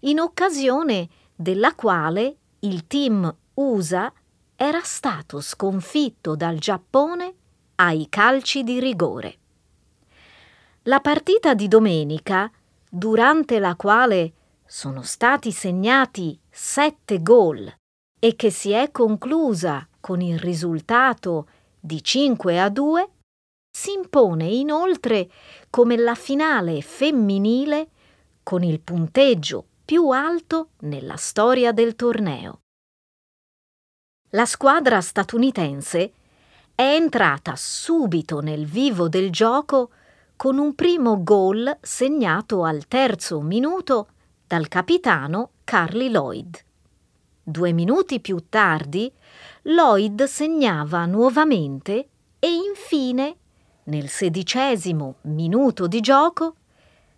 in 0.00 0.20
occasione 0.20 1.06
della 1.36 1.74
quale 1.74 2.36
il 2.60 2.86
team 2.86 3.30
USA 3.54 4.12
era 4.56 4.80
stato 4.82 5.40
sconfitto 5.40 6.34
dal 6.34 6.58
Giappone 6.58 7.34
ai 7.76 8.08
calci 8.08 8.64
di 8.64 8.80
rigore. 8.80 9.38
La 10.82 11.00
partita 11.00 11.54
di 11.54 11.68
domenica, 11.68 12.50
durante 12.88 13.58
la 13.58 13.76
quale 13.76 14.32
sono 14.66 15.02
stati 15.02 15.52
segnati 15.52 16.38
sette 16.50 17.22
gol 17.22 17.72
e 18.18 18.36
che 18.36 18.50
si 18.50 18.72
è 18.72 18.90
conclusa 18.90 19.86
con 20.00 20.20
il 20.20 20.38
risultato 20.38 21.48
di 21.78 22.02
5 22.02 22.60
a 22.60 22.68
2, 22.68 23.08
si 23.70 23.92
impone 23.92 24.46
inoltre 24.46 25.30
come 25.70 25.96
la 25.96 26.14
finale 26.14 26.80
femminile 26.80 27.88
con 28.42 28.62
il 28.62 28.80
punteggio 28.80 29.64
più 29.84 30.10
alto 30.10 30.70
nella 30.80 31.16
storia 31.16 31.72
del 31.72 31.94
torneo. 31.96 32.63
La 34.34 34.46
squadra 34.46 35.00
statunitense 35.00 36.12
è 36.74 36.82
entrata 36.82 37.54
subito 37.54 38.40
nel 38.40 38.66
vivo 38.66 39.08
del 39.08 39.30
gioco 39.30 39.90
con 40.34 40.58
un 40.58 40.74
primo 40.74 41.22
gol 41.22 41.78
segnato 41.80 42.64
al 42.64 42.88
terzo 42.88 43.40
minuto 43.40 44.08
dal 44.44 44.66
capitano 44.66 45.50
Carly 45.62 46.10
Lloyd. 46.10 46.64
Due 47.44 47.72
minuti 47.72 48.18
più 48.18 48.46
tardi, 48.48 49.12
Lloyd 49.62 50.24
segnava 50.24 51.06
nuovamente 51.06 52.08
e 52.40 52.48
infine, 52.52 53.36
nel 53.84 54.08
sedicesimo 54.08 55.18
minuto 55.22 55.86
di 55.86 56.00
gioco, 56.00 56.56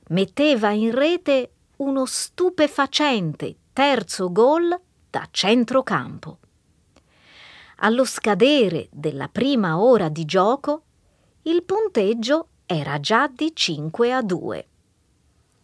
metteva 0.09 0.69
in 0.73 0.91
rete 0.91 1.51
uno 1.77 2.05
stupefacente 2.05 3.57
terzo 3.73 4.31
gol 4.31 4.79
da 5.09 5.27
centrocampo. 5.31 6.41
Allo 7.81 8.07
scadere 8.07 8.89
della 8.91 9.29
prima 9.29 9.79
ora 9.79 10.09
di 10.09 10.25
gioco, 10.25 10.83
il 11.43 11.63
punteggio 11.63 12.49
era 12.65 12.99
già 13.01 13.29
di 13.29 13.53
5 13.55 14.13
a 14.13 14.23
2. 14.23 14.69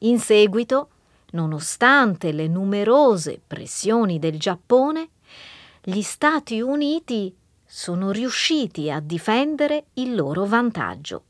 In 0.00 0.18
seguito, 0.20 0.90
nonostante 1.30 2.32
le 2.32 2.48
numerose 2.48 3.40
pressioni 3.44 4.18
del 4.18 4.38
Giappone, 4.38 5.08
gli 5.82 6.02
Stati 6.02 6.60
Uniti 6.60 7.34
sono 7.64 8.10
riusciti 8.10 8.90
a 8.90 9.00
difendere 9.00 9.86
il 9.94 10.14
loro 10.14 10.44
vantaggio. 10.44 11.24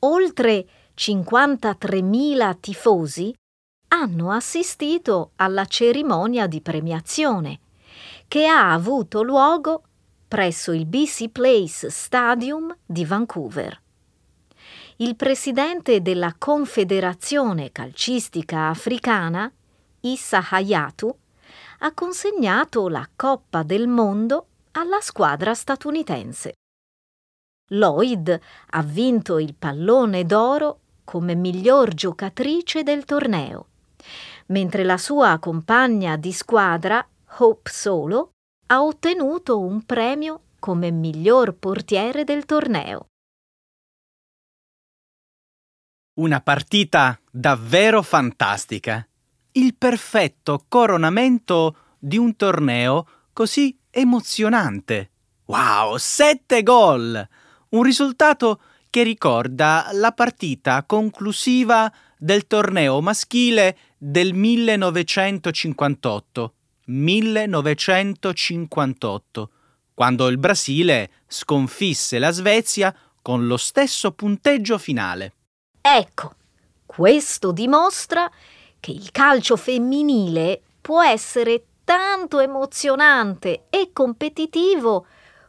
Oltre 0.00 0.66
53.000 0.96 2.60
tifosi 2.60 3.34
hanno 3.88 4.30
assistito 4.30 5.32
alla 5.36 5.64
cerimonia 5.64 6.46
di 6.46 6.60
premiazione 6.60 7.58
che 8.28 8.46
ha 8.46 8.72
avuto 8.72 9.22
luogo 9.22 9.82
presso 10.28 10.72
il 10.72 10.86
BC 10.86 11.28
Place 11.28 11.90
Stadium 11.90 12.74
di 12.86 13.04
Vancouver. 13.04 13.80
Il 14.96 15.16
presidente 15.16 16.02
della 16.02 16.34
Confederazione 16.38 17.72
Calcistica 17.72 18.68
Africana, 18.68 19.50
Issa 20.00 20.46
Hayatu, 20.50 21.12
ha 21.78 21.92
consegnato 21.92 22.88
la 22.88 23.08
Coppa 23.16 23.62
del 23.62 23.88
Mondo 23.88 24.46
alla 24.72 25.00
squadra 25.00 25.54
statunitense. 25.54 26.52
Lloyd 27.72 28.40
ha 28.70 28.82
vinto 28.82 29.38
il 29.38 29.54
pallone 29.54 30.24
d'oro 30.24 30.80
come 31.04 31.34
miglior 31.34 31.94
giocatrice 31.94 32.82
del 32.82 33.04
torneo, 33.04 33.66
mentre 34.46 34.84
la 34.84 34.98
sua 34.98 35.38
compagna 35.38 36.16
di 36.16 36.32
squadra, 36.32 37.04
Hope 37.38 37.70
Solo, 37.70 38.32
ha 38.66 38.82
ottenuto 38.82 39.60
un 39.60 39.84
premio 39.84 40.40
come 40.58 40.90
miglior 40.90 41.54
portiere 41.54 42.24
del 42.24 42.44
torneo. 42.44 43.06
Una 46.20 46.40
partita 46.40 47.20
davvero 47.30 48.02
fantastica. 48.02 49.06
Il 49.52 49.76
perfetto 49.76 50.64
coronamento 50.68 51.76
di 51.98 52.18
un 52.18 52.36
torneo 52.36 53.06
così 53.32 53.78
emozionante. 53.90 55.10
Wow, 55.46 55.96
sette 55.96 56.62
gol! 56.62 57.26
Un 57.70 57.82
risultato 57.82 58.60
che 58.90 59.02
ricorda 59.02 59.88
la 59.92 60.12
partita 60.12 60.84
conclusiva 60.84 61.90
del 62.18 62.46
torneo 62.46 63.00
maschile 63.00 63.78
del 63.96 64.34
1958. 64.34 66.54
1958, 66.90 69.50
quando 69.94 70.28
il 70.28 70.36
Brasile 70.38 71.10
sconfisse 71.26 72.18
la 72.18 72.30
Svezia 72.30 72.94
con 73.22 73.46
lo 73.46 73.56
stesso 73.56 74.12
punteggio 74.12 74.76
finale. 74.78 75.32
Ecco, 75.80 76.34
questo 76.86 77.52
dimostra 77.52 78.30
che 78.80 78.90
il 78.90 79.10
calcio 79.12 79.56
femminile 79.56 80.60
può 80.80 81.02
essere 81.02 81.64
tanto 81.84 82.40
emozionante 82.40 83.66
e 83.70 83.90
competitivo 83.92 85.06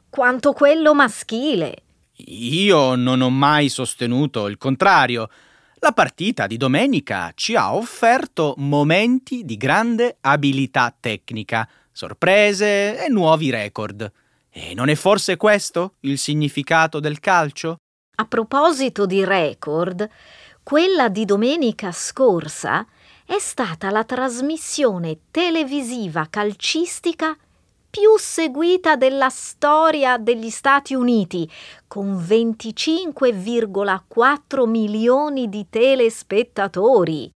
quanto 0.09 0.53
quello 0.53 0.93
maschile. 0.93 1.83
Io 2.25 2.95
non 2.95 3.21
ho 3.21 3.29
mai 3.29 3.69
sostenuto 3.69 4.47
il 4.47 4.57
contrario. 4.57 5.29
La 5.83 5.93
partita 5.93 6.45
di 6.45 6.57
domenica 6.57 7.31
ci 7.33 7.55
ha 7.55 7.73
offerto 7.73 8.53
momenti 8.57 9.43
di 9.43 9.57
grande 9.57 10.17
abilità 10.21 10.95
tecnica, 10.97 11.67
sorprese 11.91 13.03
e 13.03 13.09
nuovi 13.09 13.49
record. 13.49 14.11
E 14.51 14.75
non 14.75 14.89
è 14.89 14.95
forse 14.95 15.37
questo 15.37 15.95
il 16.01 16.19
significato 16.19 16.99
del 16.99 17.19
calcio? 17.19 17.77
A 18.17 18.25
proposito 18.25 19.07
di 19.07 19.23
record, 19.23 20.07
quella 20.61 21.09
di 21.09 21.25
domenica 21.25 21.91
scorsa 21.91 22.85
è 23.25 23.39
stata 23.39 23.89
la 23.89 24.03
trasmissione 24.03 25.21
televisiva 25.31 26.27
calcistica 26.29 27.35
più 27.91 28.17
seguita 28.17 28.95
della 28.95 29.29
storia 29.29 30.17
degli 30.17 30.49
Stati 30.49 30.95
Uniti, 30.95 31.47
con 31.87 32.15
25,4 32.15 34.67
milioni 34.67 35.47
di 35.49 35.67
telespettatori. 35.69 37.29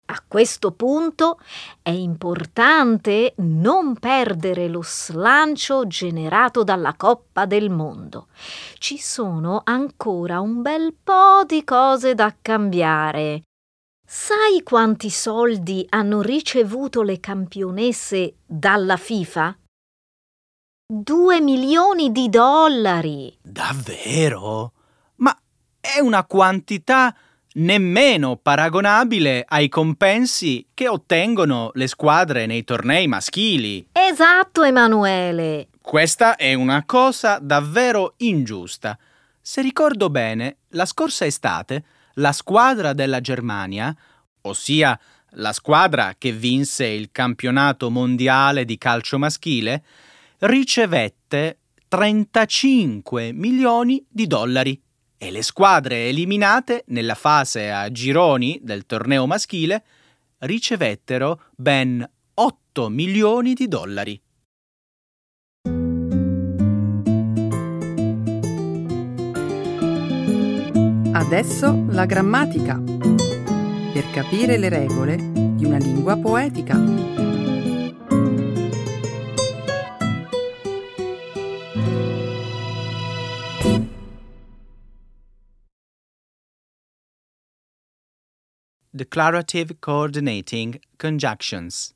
A 0.06 0.22
questo 0.28 0.72
punto 0.72 1.38
è 1.80 1.88
importante 1.88 3.32
non 3.38 3.96
perdere 3.98 4.68
lo 4.68 4.82
slancio 4.82 5.86
generato 5.86 6.62
dalla 6.62 6.94
Coppa 6.94 7.46
del 7.46 7.70
Mondo. 7.70 8.28
Ci 8.78 8.98
sono 8.98 9.62
ancora 9.64 10.40
un 10.40 10.60
bel 10.60 10.94
po' 11.02 11.44
di 11.46 11.64
cose 11.64 12.14
da 12.14 12.34
cambiare. 12.40 13.44
Sai 14.06 14.62
quanti 14.62 15.08
soldi 15.08 15.86
hanno 15.88 16.20
ricevuto 16.20 17.00
le 17.00 17.18
campionesse 17.18 18.36
dalla 18.44 18.98
FIFA? 18.98 19.58
Due 20.86 21.40
milioni 21.40 22.12
di 22.12 22.28
dollari. 22.28 23.34
Davvero? 23.40 24.72
Ma 25.16 25.34
è 25.80 25.98
una 26.00 26.26
quantità 26.26 27.16
nemmeno 27.56 28.36
paragonabile 28.36 29.44
ai 29.46 29.68
compensi 29.68 30.66
che 30.72 30.88
ottengono 30.88 31.70
le 31.74 31.86
squadre 31.86 32.46
nei 32.46 32.64
tornei 32.64 33.06
maschili. 33.06 33.88
Esatto, 33.92 34.62
Emanuele. 34.62 35.68
Questa 35.80 36.36
è 36.36 36.54
una 36.54 36.84
cosa 36.84 37.38
davvero 37.40 38.14
ingiusta. 38.18 38.98
Se 39.40 39.60
ricordo 39.60 40.08
bene, 40.10 40.56
la 40.70 40.86
scorsa 40.86 41.26
estate 41.26 41.84
la 42.14 42.32
squadra 42.32 42.92
della 42.92 43.20
Germania, 43.20 43.94
ossia 44.42 44.98
la 45.36 45.52
squadra 45.52 46.14
che 46.16 46.32
vinse 46.32 46.86
il 46.86 47.10
campionato 47.10 47.90
mondiale 47.90 48.64
di 48.64 48.78
calcio 48.78 49.18
maschile, 49.18 49.82
ricevette 50.38 51.58
35 51.88 53.32
milioni 53.32 54.04
di 54.08 54.26
dollari 54.26 54.80
e 55.24 55.30
le 55.30 55.42
squadre 55.42 56.08
eliminate 56.08 56.84
nella 56.88 57.14
fase 57.14 57.70
a 57.70 57.90
gironi 57.90 58.60
del 58.62 58.84
torneo 58.84 59.26
maschile 59.26 59.82
ricevettero 60.40 61.44
ben 61.56 62.06
8 62.34 62.88
milioni 62.90 63.54
di 63.54 63.66
dollari. 63.66 64.20
Adesso 71.12 71.86
la 71.88 72.04
grammatica. 72.04 72.78
Per 73.94 74.10
capire 74.12 74.58
le 74.58 74.68
regole 74.68 75.16
di 75.16 75.64
una 75.64 75.78
lingua 75.78 76.18
poetica. 76.18 77.33
Declarative 88.96 89.78
Coordinating 89.80 90.78
Conjunctions. 90.96 91.92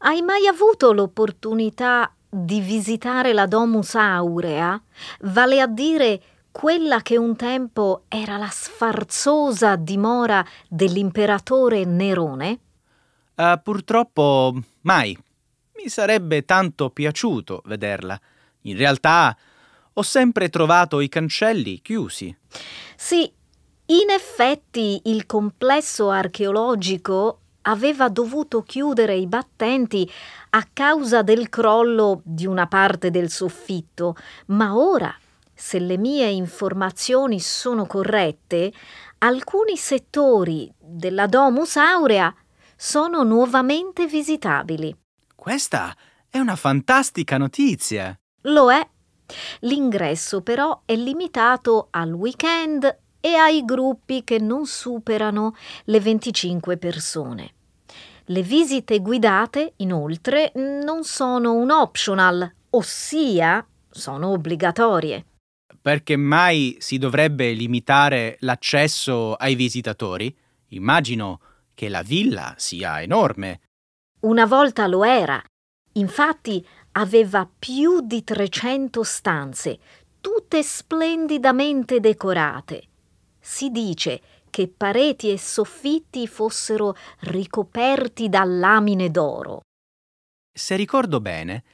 Hai 0.00 0.22
mai 0.22 0.46
avuto 0.46 0.94
l'opportunità 0.94 2.14
di 2.26 2.62
visitare 2.62 3.34
la 3.34 3.44
Domus 3.44 3.94
Aurea, 3.96 4.82
vale 5.24 5.60
a 5.60 5.66
dire 5.66 6.22
quella 6.50 7.02
che 7.02 7.18
un 7.18 7.36
tempo 7.36 8.04
era 8.08 8.38
la 8.38 8.48
sfarzosa 8.48 9.76
dimora 9.76 10.42
dell'imperatore 10.70 11.84
Nerone? 11.84 12.60
Uh, 13.34 13.60
purtroppo 13.62 14.58
mai. 14.84 15.14
Mi 15.76 15.90
sarebbe 15.90 16.46
tanto 16.46 16.88
piaciuto 16.88 17.60
vederla. 17.66 18.18
In 18.62 18.78
realtà 18.78 19.36
ho 19.92 20.02
sempre 20.02 20.48
trovato 20.48 21.00
i 21.00 21.10
cancelli 21.10 21.82
chiusi. 21.82 22.34
Sì, 22.96 23.30
in 23.90 24.10
effetti 24.10 25.00
il 25.04 25.24
complesso 25.24 26.10
archeologico 26.10 27.40
aveva 27.62 28.08
dovuto 28.08 28.62
chiudere 28.62 29.14
i 29.14 29.26
battenti 29.26 30.10
a 30.50 30.66
causa 30.72 31.22
del 31.22 31.48
crollo 31.48 32.20
di 32.24 32.46
una 32.46 32.66
parte 32.66 33.10
del 33.10 33.30
soffitto, 33.30 34.16
ma 34.46 34.76
ora, 34.76 35.14
se 35.54 35.78
le 35.78 35.96
mie 35.96 36.28
informazioni 36.28 37.40
sono 37.40 37.86
corrette, 37.86 38.72
alcuni 39.18 39.76
settori 39.76 40.72
della 40.78 41.26
Domus 41.26 41.76
Aurea 41.76 42.34
sono 42.76 43.22
nuovamente 43.22 44.06
visitabili. 44.06 44.94
Questa 45.34 45.94
è 46.28 46.38
una 46.38 46.56
fantastica 46.56 47.38
notizia. 47.38 48.14
Lo 48.42 48.70
è. 48.70 48.86
L'ingresso 49.60 50.42
però 50.42 50.82
è 50.84 50.94
limitato 50.94 51.88
al 51.90 52.12
weekend 52.12 52.96
e 53.20 53.34
ai 53.34 53.64
gruppi 53.64 54.24
che 54.24 54.38
non 54.38 54.66
superano 54.66 55.54
le 55.84 56.00
25 56.00 56.76
persone. 56.76 57.52
Le 58.26 58.42
visite 58.42 58.98
guidate, 58.98 59.72
inoltre, 59.76 60.52
non 60.54 61.02
sono 61.04 61.54
un 61.54 61.70
optional, 61.70 62.50
ossia 62.70 63.66
sono 63.90 64.28
obbligatorie. 64.28 65.24
Perché 65.80 66.16
mai 66.16 66.76
si 66.78 66.98
dovrebbe 66.98 67.52
limitare 67.52 68.36
l'accesso 68.40 69.34
ai 69.34 69.54
visitatori? 69.54 70.36
Immagino 70.68 71.40
che 71.72 71.88
la 71.88 72.02
villa 72.02 72.52
sia 72.58 73.00
enorme. 73.00 73.60
Una 74.20 74.44
volta 74.44 74.86
lo 74.86 75.04
era. 75.04 75.42
Infatti 75.92 76.64
aveva 76.92 77.48
più 77.58 78.00
di 78.02 78.22
300 78.22 79.02
stanze, 79.02 79.78
tutte 80.20 80.62
splendidamente 80.62 82.00
decorate 82.00 82.88
si 83.48 83.70
dice 83.70 84.20
che 84.50 84.68
pareti 84.68 85.32
e 85.32 85.38
soffitti 85.38 86.28
fossero 86.28 86.94
ricoperti 87.20 88.28
da 88.28 88.44
lamine 88.44 89.10
d'oro. 89.10 89.62
Se 90.52 90.76
ricordo 90.76 91.18
bene, 91.20 91.64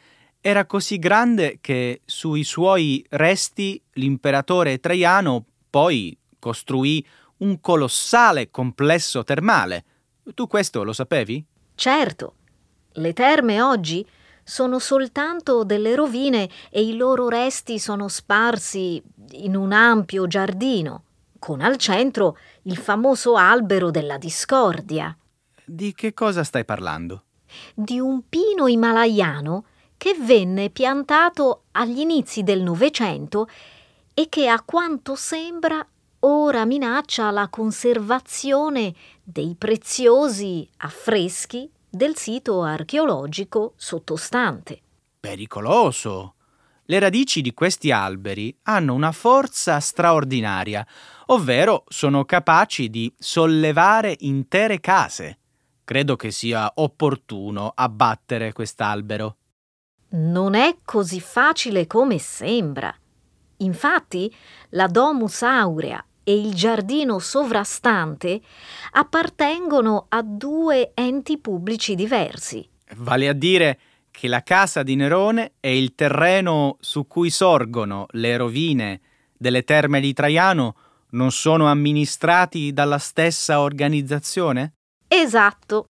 era 0.41 0.67
così 0.67 0.99
grande 1.01 1.59
che 1.61 2.03
sui 2.05 2.45
suoi 2.45 3.05
resti 3.11 3.83
l'imperatore 3.95 4.79
Traiano 4.79 5.45
poi 5.69 6.17
costruì 6.39 7.05
un 7.39 7.61
colossale 7.61 8.51
complesso 8.51 9.25
termale. 9.25 9.85
Tu 10.33 10.47
questo 10.47 10.85
lo 10.85 10.93
sapevi? 10.93 11.45
Certo. 11.75 12.35
Le 12.93 13.13
terme 13.13 13.61
oggi 13.61 14.07
sono 14.45 14.79
soltanto 14.79 15.65
delle 15.65 15.97
rovine 15.97 16.49
e 16.71 16.83
i 16.83 16.97
loro 16.97 17.29
resti 17.29 17.81
sono 17.81 18.07
sparsi 18.07 19.03
in 19.33 19.57
un 19.57 19.73
ampio 19.73 20.29
giardino 20.29 21.03
con 21.45 21.61
al 21.61 21.77
centro 21.77 22.39
il 22.63 22.79
famoso 22.79 23.37
albero 23.37 23.91
della 23.91 24.17
discordia. 24.17 25.15
Di 25.63 25.93
che 25.93 26.15
cosa 26.15 26.43
stai 26.43 26.65
parlando? 26.65 27.25
Di 27.75 28.01
un 28.01 28.27
pino 28.31 28.67
himalayano 28.67 29.67
che 29.99 30.15
venne 30.19 30.71
piantato 30.71 31.65
agli 31.73 31.99
inizi 31.99 32.45
del 32.45 32.63
Novecento 32.63 33.47
e 34.15 34.31
che 34.31 34.49
a 34.49 34.63
quanto 34.63 35.17
sembra 35.17 35.87
ora 36.21 36.65
minaccia 36.65 37.31
la 37.31 37.49
conservazione 37.49 38.95
dei 39.23 39.55
preziosi 39.55 40.67
affreschi 40.79 41.71
del 41.87 42.17
sito 42.17 42.63
archeologico 42.63 43.75
sottostante. 43.77 44.81
Pericoloso! 45.21 46.37
Le 46.87 46.99
radici 46.99 47.41
di 47.41 47.55
questi 47.55 47.91
alberi 47.91 48.55
hanno 48.65 48.93
una 48.93 49.11
forza 49.11 49.81
straordinaria, 49.81 50.87
ovvero 51.27 51.85
sono 51.89 52.25
capaci 52.25 52.91
di 52.91 53.13
sollevare 53.19 54.17
intere 54.21 54.81
case. 54.81 55.39
Credo 55.85 56.17
che 56.17 56.31
sia 56.31 56.73
opportuno 56.77 57.73
abbattere 57.75 58.53
quest'albero. 58.53 59.37
Non 60.11 60.55
è 60.55 60.79
così 60.85 61.21
facile 61.21 61.87
come 61.87 62.19
sembra. 62.19 62.95
Infatti, 63.59 64.35
la 64.71 64.87
Domus 64.87 65.43
Aurea 65.43 66.05
e 66.23 66.39
il 66.39 66.55
giardino 66.55 67.19
sovrastante 67.19 68.41
appartengono 68.93 70.07
a 70.09 70.23
due 70.23 70.93
enti 70.95 71.39
pubblici 71.39 71.95
diversi. 71.95 72.67
Vale 72.97 73.29
a 73.29 73.33
dire 73.33 73.79
che 74.11 74.29
la 74.29 74.43
casa 74.43 74.83
di 74.83 74.95
Nerone 74.95 75.55
e 75.61 75.77
il 75.77 75.95
terreno 75.95 76.77
su 76.81 77.07
cui 77.07 77.31
sorgono 77.31 78.07
le 78.11 78.37
rovine 78.37 79.01
delle 79.37 79.65
terme 79.65 80.01
di 80.01 80.13
Traiano 80.13 80.77
non 81.15 81.31
sono 81.31 81.67
amministrati 81.67 82.73
dalla 82.73 82.99
stessa 82.99 83.61
organizzazione? 83.61 84.75
Esatto. 85.09 85.87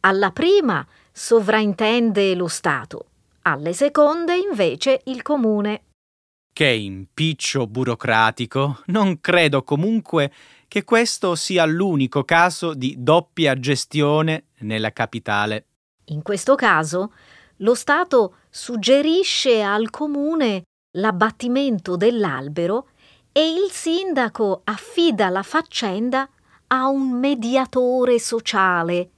Alla 0.00 0.30
prima 0.30 0.86
sovraintende 1.10 2.34
lo 2.34 2.48
Stato, 2.48 3.06
alle 3.42 3.72
seconde 3.72 4.36
invece 4.36 5.00
il 5.06 5.22
comune. 5.22 5.82
Che 6.52 6.68
impiccio 6.68 7.66
burocratico. 7.66 8.82
Non 8.86 9.20
credo 9.20 9.62
comunque 9.62 10.32
che 10.66 10.84
questo 10.84 11.34
sia 11.34 11.64
l'unico 11.64 12.24
caso 12.24 12.74
di 12.74 12.96
doppia 12.98 13.58
gestione 13.58 14.46
nella 14.58 14.92
capitale. 14.92 15.66
In 16.06 16.22
questo 16.22 16.56
caso, 16.56 17.12
lo 17.58 17.74
Stato 17.74 18.36
suggerisce 18.50 19.62
al 19.62 19.90
comune 19.90 20.64
l'abbattimento 20.96 21.96
dell'albero 21.96 22.88
e 23.32 23.48
il 23.48 23.70
sindaco 23.70 24.62
affida 24.64 25.28
la 25.28 25.42
faccenda 25.42 26.28
a 26.68 26.88
un 26.88 27.10
mediatore 27.18 28.18
sociale, 28.18 29.10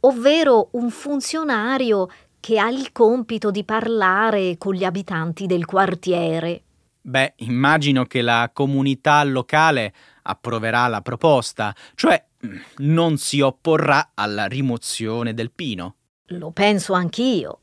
ovvero 0.00 0.68
un 0.72 0.90
funzionario 0.90 2.08
che 2.38 2.58
ha 2.58 2.68
il 2.68 2.92
compito 2.92 3.50
di 3.50 3.64
parlare 3.64 4.56
con 4.56 4.74
gli 4.74 4.84
abitanti 4.84 5.46
del 5.46 5.64
quartiere. 5.64 6.62
Beh, 7.00 7.34
immagino 7.36 8.04
che 8.04 8.20
la 8.20 8.50
comunità 8.52 9.22
locale 9.24 9.92
approverà 10.22 10.86
la 10.88 11.02
proposta, 11.02 11.74
cioè 11.94 12.24
mm, 12.44 12.56
non 12.78 13.16
si 13.16 13.40
opporrà 13.40 14.10
alla 14.14 14.46
rimozione 14.46 15.34
del 15.34 15.50
pino. 15.50 15.94
Lo 16.30 16.50
penso 16.50 16.92
anch'io. 16.92 17.60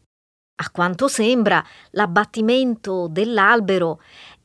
A 0.55 0.69
quanto 0.69 1.07
sembra, 1.07 1.65
l'abbattimento 1.91 3.07
dell'albero 3.09 4.01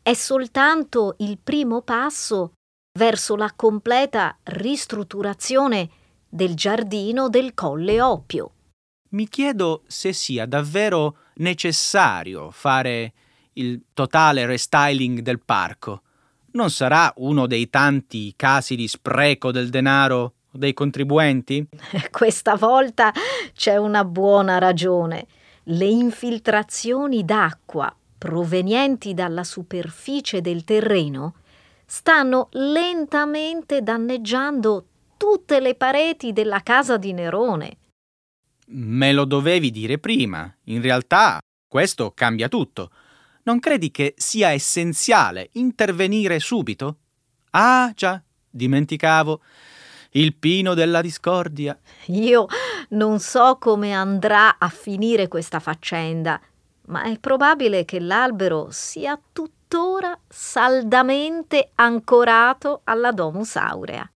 è 0.09 0.15
soltanto 0.15 1.17
il 1.19 1.37
primo 1.37 1.83
passo 1.83 2.53
verso 2.99 3.37
la 3.37 3.53
completa 3.55 4.39
ristrutturazione 4.45 5.91
del 6.27 6.55
giardino 6.55 7.29
del 7.29 7.53
Colle 7.53 8.01
Oppio. 8.01 8.53
Mi 9.11 9.29
chiedo 9.29 9.83
se 9.87 10.15
sia 10.15 10.47
davvero 10.47 11.17
necessario 11.35 12.51
fare 12.51 13.13
il 13.55 13.83
totale 13.93 14.47
restyling 14.47 15.21
del 15.21 15.41
parco. 15.41 16.01
Non 16.53 16.71
sarà 16.71 17.13
uno 17.17 17.47
dei 17.47 17.69
tanti 17.69 18.33
casi 18.35 18.77
di 18.77 18.89
spreco 18.89 19.53
del 19.53 19.69
denaro 19.69 20.37
dei 20.53 20.73
contribuenti? 20.73 21.69
Questa 22.11 22.55
volta 22.55 23.13
c'è 23.53 23.77
una 23.77 24.07
buona 24.07 24.57
ragione. 24.57 25.27
Le 25.65 25.85
infiltrazioni 25.85 27.27
d'acqua 27.27 27.95
provenienti 28.19 29.15
dalla 29.15 29.45
superficie 29.45 30.41
del 30.41 30.65
terreno 30.65 31.37
stanno 31.87 32.49
lentamente 32.53 33.83
danneggiando 33.83 34.87
tutte 35.17 35.61
le 35.61 35.75
pareti 35.75 36.33
della 36.33 36.61
casa 36.61 36.97
di 36.99 37.13
Nerone. 37.13 37.77
Me 38.71 39.13
lo 39.13 39.25
dovevi 39.25 39.71
dire 39.71 39.99
prima. 39.99 40.55
In 40.65 40.83
realtà 40.83 41.39
questo 41.67 42.13
cambia 42.15 42.49
tutto. 42.49 42.91
Non 43.45 43.61
credi 43.61 43.91
che 43.91 44.15
sia 44.17 44.51
essenziale 44.51 45.49
intervenire 45.53 46.39
subito? 46.39 46.99
Ah, 47.53 47.91
già, 47.95 48.23
dimenticavo. 48.51 49.41
Il 50.13 50.35
pino 50.35 50.75
della 50.75 51.01
discordia. 51.01 51.79
Io 52.07 52.47
non 52.91 53.21
so 53.21 53.57
come 53.59 53.93
andrà 53.93 54.59
a 54.59 54.69
finire 54.69 55.29
questa 55.29 55.61
faccenda, 55.61 56.41
ma 56.89 57.05
è 57.05 57.19
probabile 57.19 57.85
che 57.85 58.01
l'albero 58.01 58.69
sia 58.71 59.21
tuttora 59.33 60.19
saldamente 60.29 61.71
ancorato 61.75 62.81
alla 62.85 63.13
Domus 63.13 63.57
Aurea. 63.57 64.11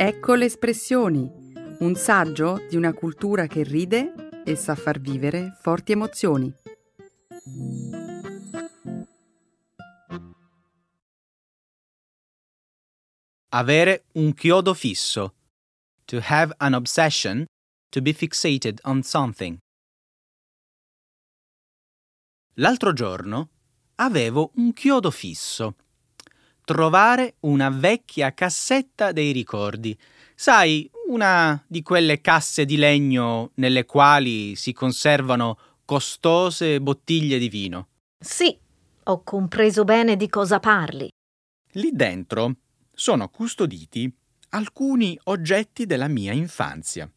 Ecco 0.00 0.34
le 0.34 0.44
espressioni, 0.44 1.28
un 1.80 1.94
saggio 1.94 2.64
di 2.68 2.76
una 2.76 2.92
cultura 2.92 3.46
che 3.46 3.62
ride 3.62 4.42
e 4.44 4.54
sa 4.54 4.74
far 4.74 5.00
vivere 5.00 5.56
forti 5.60 5.92
emozioni. 5.92 6.52
Avere 13.50 14.04
un 14.12 14.34
chiodo 14.34 14.74
fisso. 14.74 15.34
To 16.04 16.20
have 16.22 16.54
an 16.58 16.74
obsession, 16.74 17.44
to 17.88 18.02
be 18.02 18.12
fixated 18.12 18.80
on 18.84 19.02
something. 19.02 19.58
L'altro 22.54 22.92
giorno 22.92 23.48
avevo 23.96 24.50
un 24.56 24.72
chiodo 24.72 25.10
fisso. 25.10 25.76
Trovare 26.64 27.36
una 27.40 27.70
vecchia 27.70 28.34
cassetta 28.34 29.12
dei 29.12 29.32
ricordi. 29.32 29.96
Sai, 30.34 30.90
una 31.08 31.62
di 31.66 31.82
quelle 31.82 32.20
casse 32.20 32.64
di 32.64 32.76
legno 32.76 33.52
nelle 33.54 33.84
quali 33.84 34.54
si 34.56 34.72
conservano 34.72 35.58
costose 35.84 36.80
bottiglie 36.80 37.38
di 37.38 37.48
vino. 37.48 37.88
Sì, 38.18 38.56
ho 39.04 39.22
compreso 39.22 39.84
bene 39.84 40.16
di 40.16 40.28
cosa 40.28 40.60
parli. 40.60 41.08
Lì 41.72 41.90
dentro 41.92 42.56
sono 42.92 43.28
custoditi 43.28 44.12
alcuni 44.50 45.18
oggetti 45.24 45.86
della 45.86 46.08
mia 46.08 46.32
infanzia. 46.32 47.10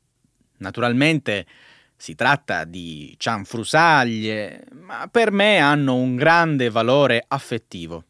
Naturalmente 0.62 1.46
si 1.96 2.16
tratta 2.16 2.64
di 2.64 3.14
cianfrusaglie, 3.18 4.66
ma 4.72 5.08
per 5.12 5.32
me 5.32 5.60
hanno 5.60 5.96
un 5.96 6.16
grande 6.16 6.70
valore 6.70 7.24
affettivo. 7.28 8.04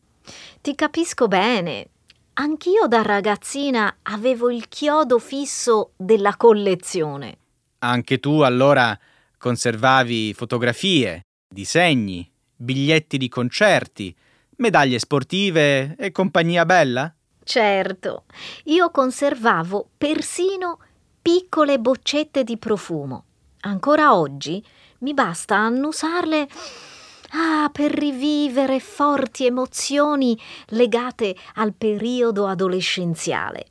Ti 0.62 0.76
capisco 0.76 1.28
bene. 1.28 1.88
Anch'io 2.34 2.88
da 2.88 3.02
ragazzina 3.02 3.98
avevo 4.04 4.50
il 4.50 4.70
chiodo 4.70 5.20
fisso 5.20 5.92
della 5.98 6.38
collezione. 6.38 7.38
Anche 7.80 8.20
tu 8.20 8.40
allora 8.40 8.98
conservavi 9.38 10.34
fotografie, 10.34 11.22
disegni, 11.54 12.30
biglietti 12.56 13.18
di 13.18 13.28
concerti, 13.28 14.16
medaglie 14.58 15.00
sportive 15.00 15.96
e 15.98 16.12
compagnia 16.12 16.66
bella? 16.66 17.14
Certo, 17.44 18.26
io 18.66 18.92
conservavo 18.92 19.90
persino 19.98 20.80
piccole 21.22 21.80
boccette 21.80 22.44
di 22.44 22.58
profumo. 22.58 23.26
Ancora 23.62 24.16
oggi 24.16 24.64
mi 25.00 25.14
basta 25.14 25.56
annusarle 25.56 26.48
ah, 27.32 27.70
per 27.72 27.92
rivivere 27.92 28.80
forti 28.80 29.46
emozioni 29.46 30.40
legate 30.68 31.36
al 31.56 31.74
periodo 31.74 32.48
adolescenziale. 32.48 33.66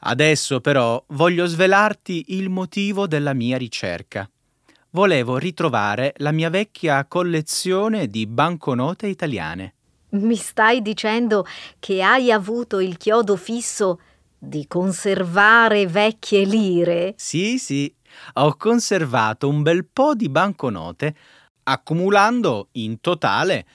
Adesso 0.00 0.60
però 0.60 1.02
voglio 1.08 1.46
svelarti 1.46 2.26
il 2.28 2.48
motivo 2.48 3.08
della 3.08 3.34
mia 3.34 3.58
ricerca. 3.58 4.28
Volevo 4.90 5.36
ritrovare 5.36 6.14
la 6.18 6.30
mia 6.30 6.48
vecchia 6.48 7.04
collezione 7.06 8.06
di 8.06 8.26
banconote 8.26 9.08
italiane. 9.08 9.74
Mi 10.10 10.36
stai 10.36 10.80
dicendo 10.80 11.44
che 11.78 12.02
hai 12.02 12.32
avuto 12.32 12.80
il 12.80 12.96
chiodo 12.96 13.36
fisso 13.36 14.00
di 14.38 14.66
conservare 14.66 15.86
vecchie 15.86 16.44
lire? 16.44 17.14
Sì, 17.16 17.58
sì, 17.58 17.90
ho 18.34 18.54
conservato 18.56 19.48
un 19.48 19.62
bel 19.62 19.84
po' 19.84 20.14
di 20.14 20.28
banconote, 20.28 21.16
accumulando 21.64 22.68
in 22.72 23.00
totale 23.00 23.66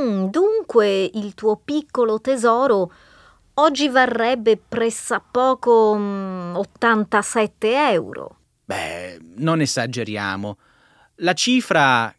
Mm, 0.00 0.26
dunque 0.26 1.02
il 1.02 1.34
tuo 1.34 1.56
piccolo 1.56 2.20
tesoro 2.20 2.92
oggi 3.54 3.88
varrebbe 3.88 4.56
pressappoco 4.56 5.94
mm, 5.96 6.54
87 6.56 7.90
euro. 7.90 8.36
Beh, 8.64 9.18
non 9.36 9.60
esageriamo. 9.60 10.58
La 11.16 11.34
cifra 11.34 12.14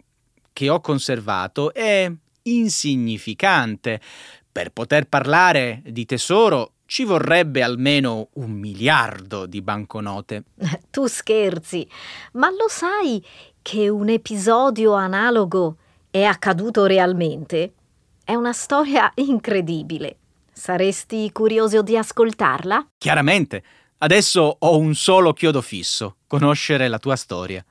che 0.54 0.70
ho 0.70 0.82
conservato 0.82 1.74
è 1.74 2.12
insignificante. 2.44 4.02
Per 4.52 4.72
poter 4.72 5.08
parlare 5.08 5.82
di 5.86 6.06
tesoro 6.06 6.74
ci 6.92 7.06
vorrebbe 7.06 7.64
almeno 7.64 8.28
un 8.34 8.52
miliardo 8.52 9.46
di 9.46 9.62
banconote. 9.62 10.44
Tu 10.92 11.08
scherzi, 11.08 11.88
ma 12.34 12.50
lo 12.50 12.68
sai 12.68 13.26
che 13.62 13.88
un 13.88 14.10
episodio 14.10 14.92
analogo 14.92 15.78
è 16.10 16.24
accaduto 16.24 16.86
realmente? 16.86 17.76
È 18.26 18.36
una 18.36 18.52
storia 18.52 19.10
incredibile. 19.24 20.18
Saresti 20.52 21.32
curioso 21.32 21.82
di 21.82 21.96
ascoltarla? 21.96 22.88
Chiaramente. 22.98 23.64
Adesso 24.00 24.58
ho 24.60 24.78
un 24.78 24.94
solo 24.94 25.32
chiodo 25.32 25.62
fisso, 25.62 26.18
conoscere 26.28 26.90
la 26.90 27.00
tua 27.00 27.16
storia. 27.16 27.64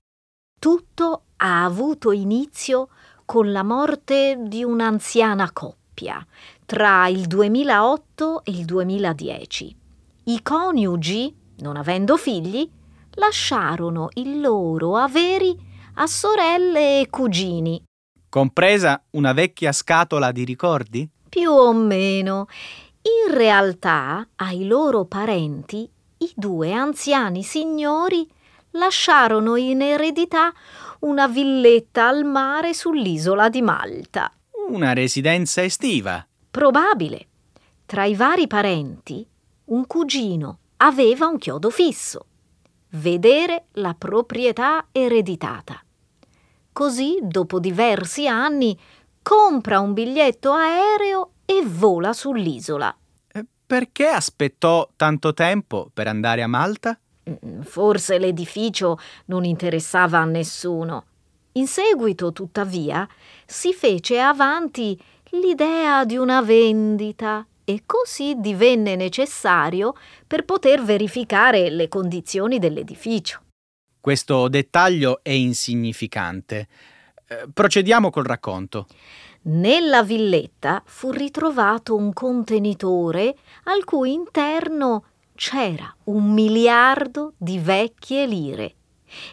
Tutto 0.58 1.24
ha 1.36 1.64
avuto 1.64 2.10
inizio 2.12 2.88
con 3.26 3.52
la 3.52 3.64
morte 3.64 4.38
di 4.40 4.64
un'anziana 4.64 5.52
coppia 5.52 6.26
tra 6.70 7.08
il 7.08 7.26
2008 7.26 8.44
e 8.44 8.52
il 8.52 8.64
2010. 8.64 9.76
I 10.26 10.40
coniugi, 10.40 11.34
non 11.62 11.74
avendo 11.74 12.16
figli, 12.16 12.70
lasciarono 13.14 14.08
i 14.14 14.38
loro 14.38 14.94
averi 14.96 15.52
a 15.94 16.06
sorelle 16.06 17.00
e 17.00 17.10
cugini. 17.10 17.82
Compresa 18.28 19.02
una 19.10 19.32
vecchia 19.32 19.72
scatola 19.72 20.30
di 20.30 20.44
ricordi? 20.44 21.10
Più 21.28 21.50
o 21.50 21.72
meno. 21.72 22.46
In 23.02 23.34
realtà, 23.36 24.24
ai 24.36 24.64
loro 24.64 25.06
parenti, 25.06 25.90
i 26.18 26.32
due 26.36 26.72
anziani 26.72 27.42
signori 27.42 28.30
lasciarono 28.74 29.56
in 29.56 29.82
eredità 29.82 30.52
una 31.00 31.26
villetta 31.26 32.06
al 32.06 32.22
mare 32.22 32.74
sull'isola 32.74 33.48
di 33.48 33.60
Malta. 33.60 34.30
Una 34.68 34.92
residenza 34.92 35.64
estiva. 35.64 36.24
Probabile. 36.50 37.26
Tra 37.86 38.04
i 38.04 38.14
vari 38.16 38.48
parenti, 38.48 39.24
un 39.66 39.86
cugino 39.86 40.58
aveva 40.78 41.26
un 41.26 41.38
chiodo 41.38 41.70
fisso. 41.70 42.26
Vedere 42.90 43.66
la 43.74 43.94
proprietà 43.94 44.88
ereditata. 44.90 45.80
Così, 46.72 47.18
dopo 47.22 47.60
diversi 47.60 48.26
anni, 48.26 48.76
compra 49.22 49.78
un 49.78 49.92
biglietto 49.92 50.52
aereo 50.52 51.32
e 51.44 51.62
vola 51.64 52.12
sull'isola. 52.12 52.96
Perché 53.66 54.08
aspettò 54.08 54.88
tanto 54.96 55.32
tempo 55.32 55.88
per 55.94 56.08
andare 56.08 56.42
a 56.42 56.48
Malta? 56.48 56.98
Mm, 57.28 57.60
forse 57.60 58.18
l'edificio 58.18 58.98
non 59.26 59.44
interessava 59.44 60.18
a 60.18 60.24
nessuno. 60.24 61.04
In 61.52 61.68
seguito, 61.68 62.32
tuttavia, 62.32 63.08
si 63.46 63.72
fece 63.72 64.20
avanti 64.20 65.00
l'idea 65.30 66.04
di 66.04 66.16
una 66.16 66.42
vendita 66.42 67.46
e 67.64 67.82
così 67.86 68.34
divenne 68.38 68.96
necessario 68.96 69.94
per 70.26 70.44
poter 70.44 70.82
verificare 70.82 71.70
le 71.70 71.88
condizioni 71.88 72.58
dell'edificio. 72.58 73.42
Questo 74.00 74.48
dettaglio 74.48 75.20
è 75.22 75.30
insignificante. 75.30 76.68
Eh, 77.28 77.46
procediamo 77.52 78.10
col 78.10 78.24
racconto. 78.24 78.86
Nella 79.42 80.02
villetta 80.02 80.82
fu 80.84 81.12
ritrovato 81.12 81.94
un 81.94 82.12
contenitore 82.12 83.36
al 83.64 83.84
cui 83.84 84.12
interno 84.12 85.04
c'era 85.34 85.94
un 86.04 86.32
miliardo 86.32 87.34
di 87.36 87.58
vecchie 87.58 88.26
lire, 88.26 88.74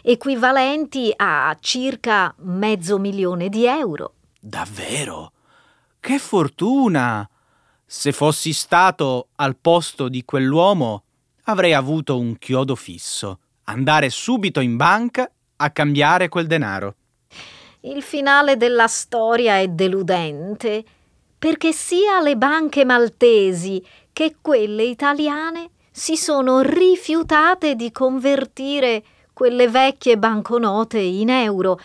equivalenti 0.02 1.12
a 1.14 1.54
circa 1.60 2.34
mezzo 2.38 2.98
milione 2.98 3.48
di 3.48 3.66
euro. 3.66 4.14
Davvero? 4.40 5.32
Che 6.00 6.18
fortuna! 6.18 7.28
Se 7.84 8.12
fossi 8.12 8.52
stato 8.52 9.28
al 9.36 9.56
posto 9.56 10.08
di 10.08 10.24
quell'uomo, 10.24 11.02
avrei 11.44 11.74
avuto 11.74 12.18
un 12.18 12.38
chiodo 12.38 12.76
fisso, 12.76 13.40
andare 13.64 14.08
subito 14.08 14.60
in 14.60 14.76
banca 14.76 15.30
a 15.56 15.70
cambiare 15.70 16.28
quel 16.28 16.46
denaro. 16.46 16.94
Il 17.80 18.02
finale 18.02 18.56
della 18.56 18.86
storia 18.86 19.58
è 19.58 19.68
deludente, 19.68 20.84
perché 21.36 21.72
sia 21.72 22.20
le 22.20 22.36
banche 22.36 22.84
maltesi 22.84 23.84
che 24.12 24.36
quelle 24.40 24.84
italiane 24.84 25.70
si 25.90 26.16
sono 26.16 26.60
rifiutate 26.60 27.74
di 27.74 27.90
convertire 27.90 29.02
quelle 29.32 29.68
vecchie 29.68 30.16
banconote 30.16 30.98
in 31.00 31.28
euro, 31.28 31.78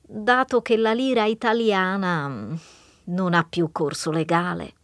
dato 0.00 0.62
che 0.62 0.76
la 0.76 0.92
lira 0.92 1.24
italiana 1.24 2.78
non 3.10 3.34
ha 3.34 3.46
più 3.48 3.70
corso 3.72 4.10
legale. 4.10 4.74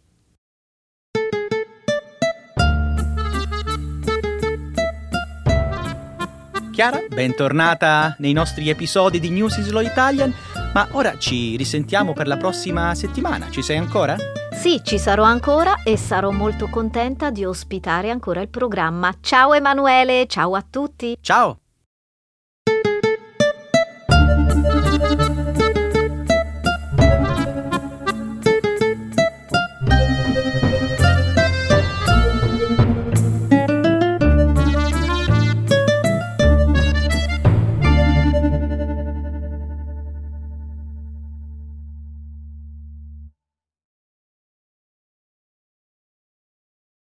Chiara, 6.77 7.03
bentornata 7.09 8.15
nei 8.19 8.35
nostri 8.35 8.69
episodi 8.69 9.19
di 9.19 9.31
News 9.31 9.59
Slow 9.63 9.83
Italian, 9.83 10.31
ma 10.75 10.87
ora 10.93 11.17
ci 11.17 11.57
risentiamo 11.57 12.13
per 12.13 12.27
la 12.27 12.37
prossima 12.37 12.95
settimana, 12.95 13.49
ci 13.49 13.63
sei 13.63 13.79
ancora? 13.79 14.15
Sì, 14.53 14.83
ci 14.83 14.99
sarò 14.99 15.23
ancora 15.23 15.83
e 15.83 15.97
sarò 15.97 16.31
molto 16.33 16.69
contenta 16.69 17.31
di 17.31 17.47
ospitare 17.47 18.11
ancora 18.11 18.43
il 18.43 18.51
programma. 18.51 19.11
Ciao 19.23 19.55
Emanuele, 19.55 20.27
ciao 20.27 20.55
a 20.55 20.63
tutti. 20.69 21.17
Ciao! 21.23 21.61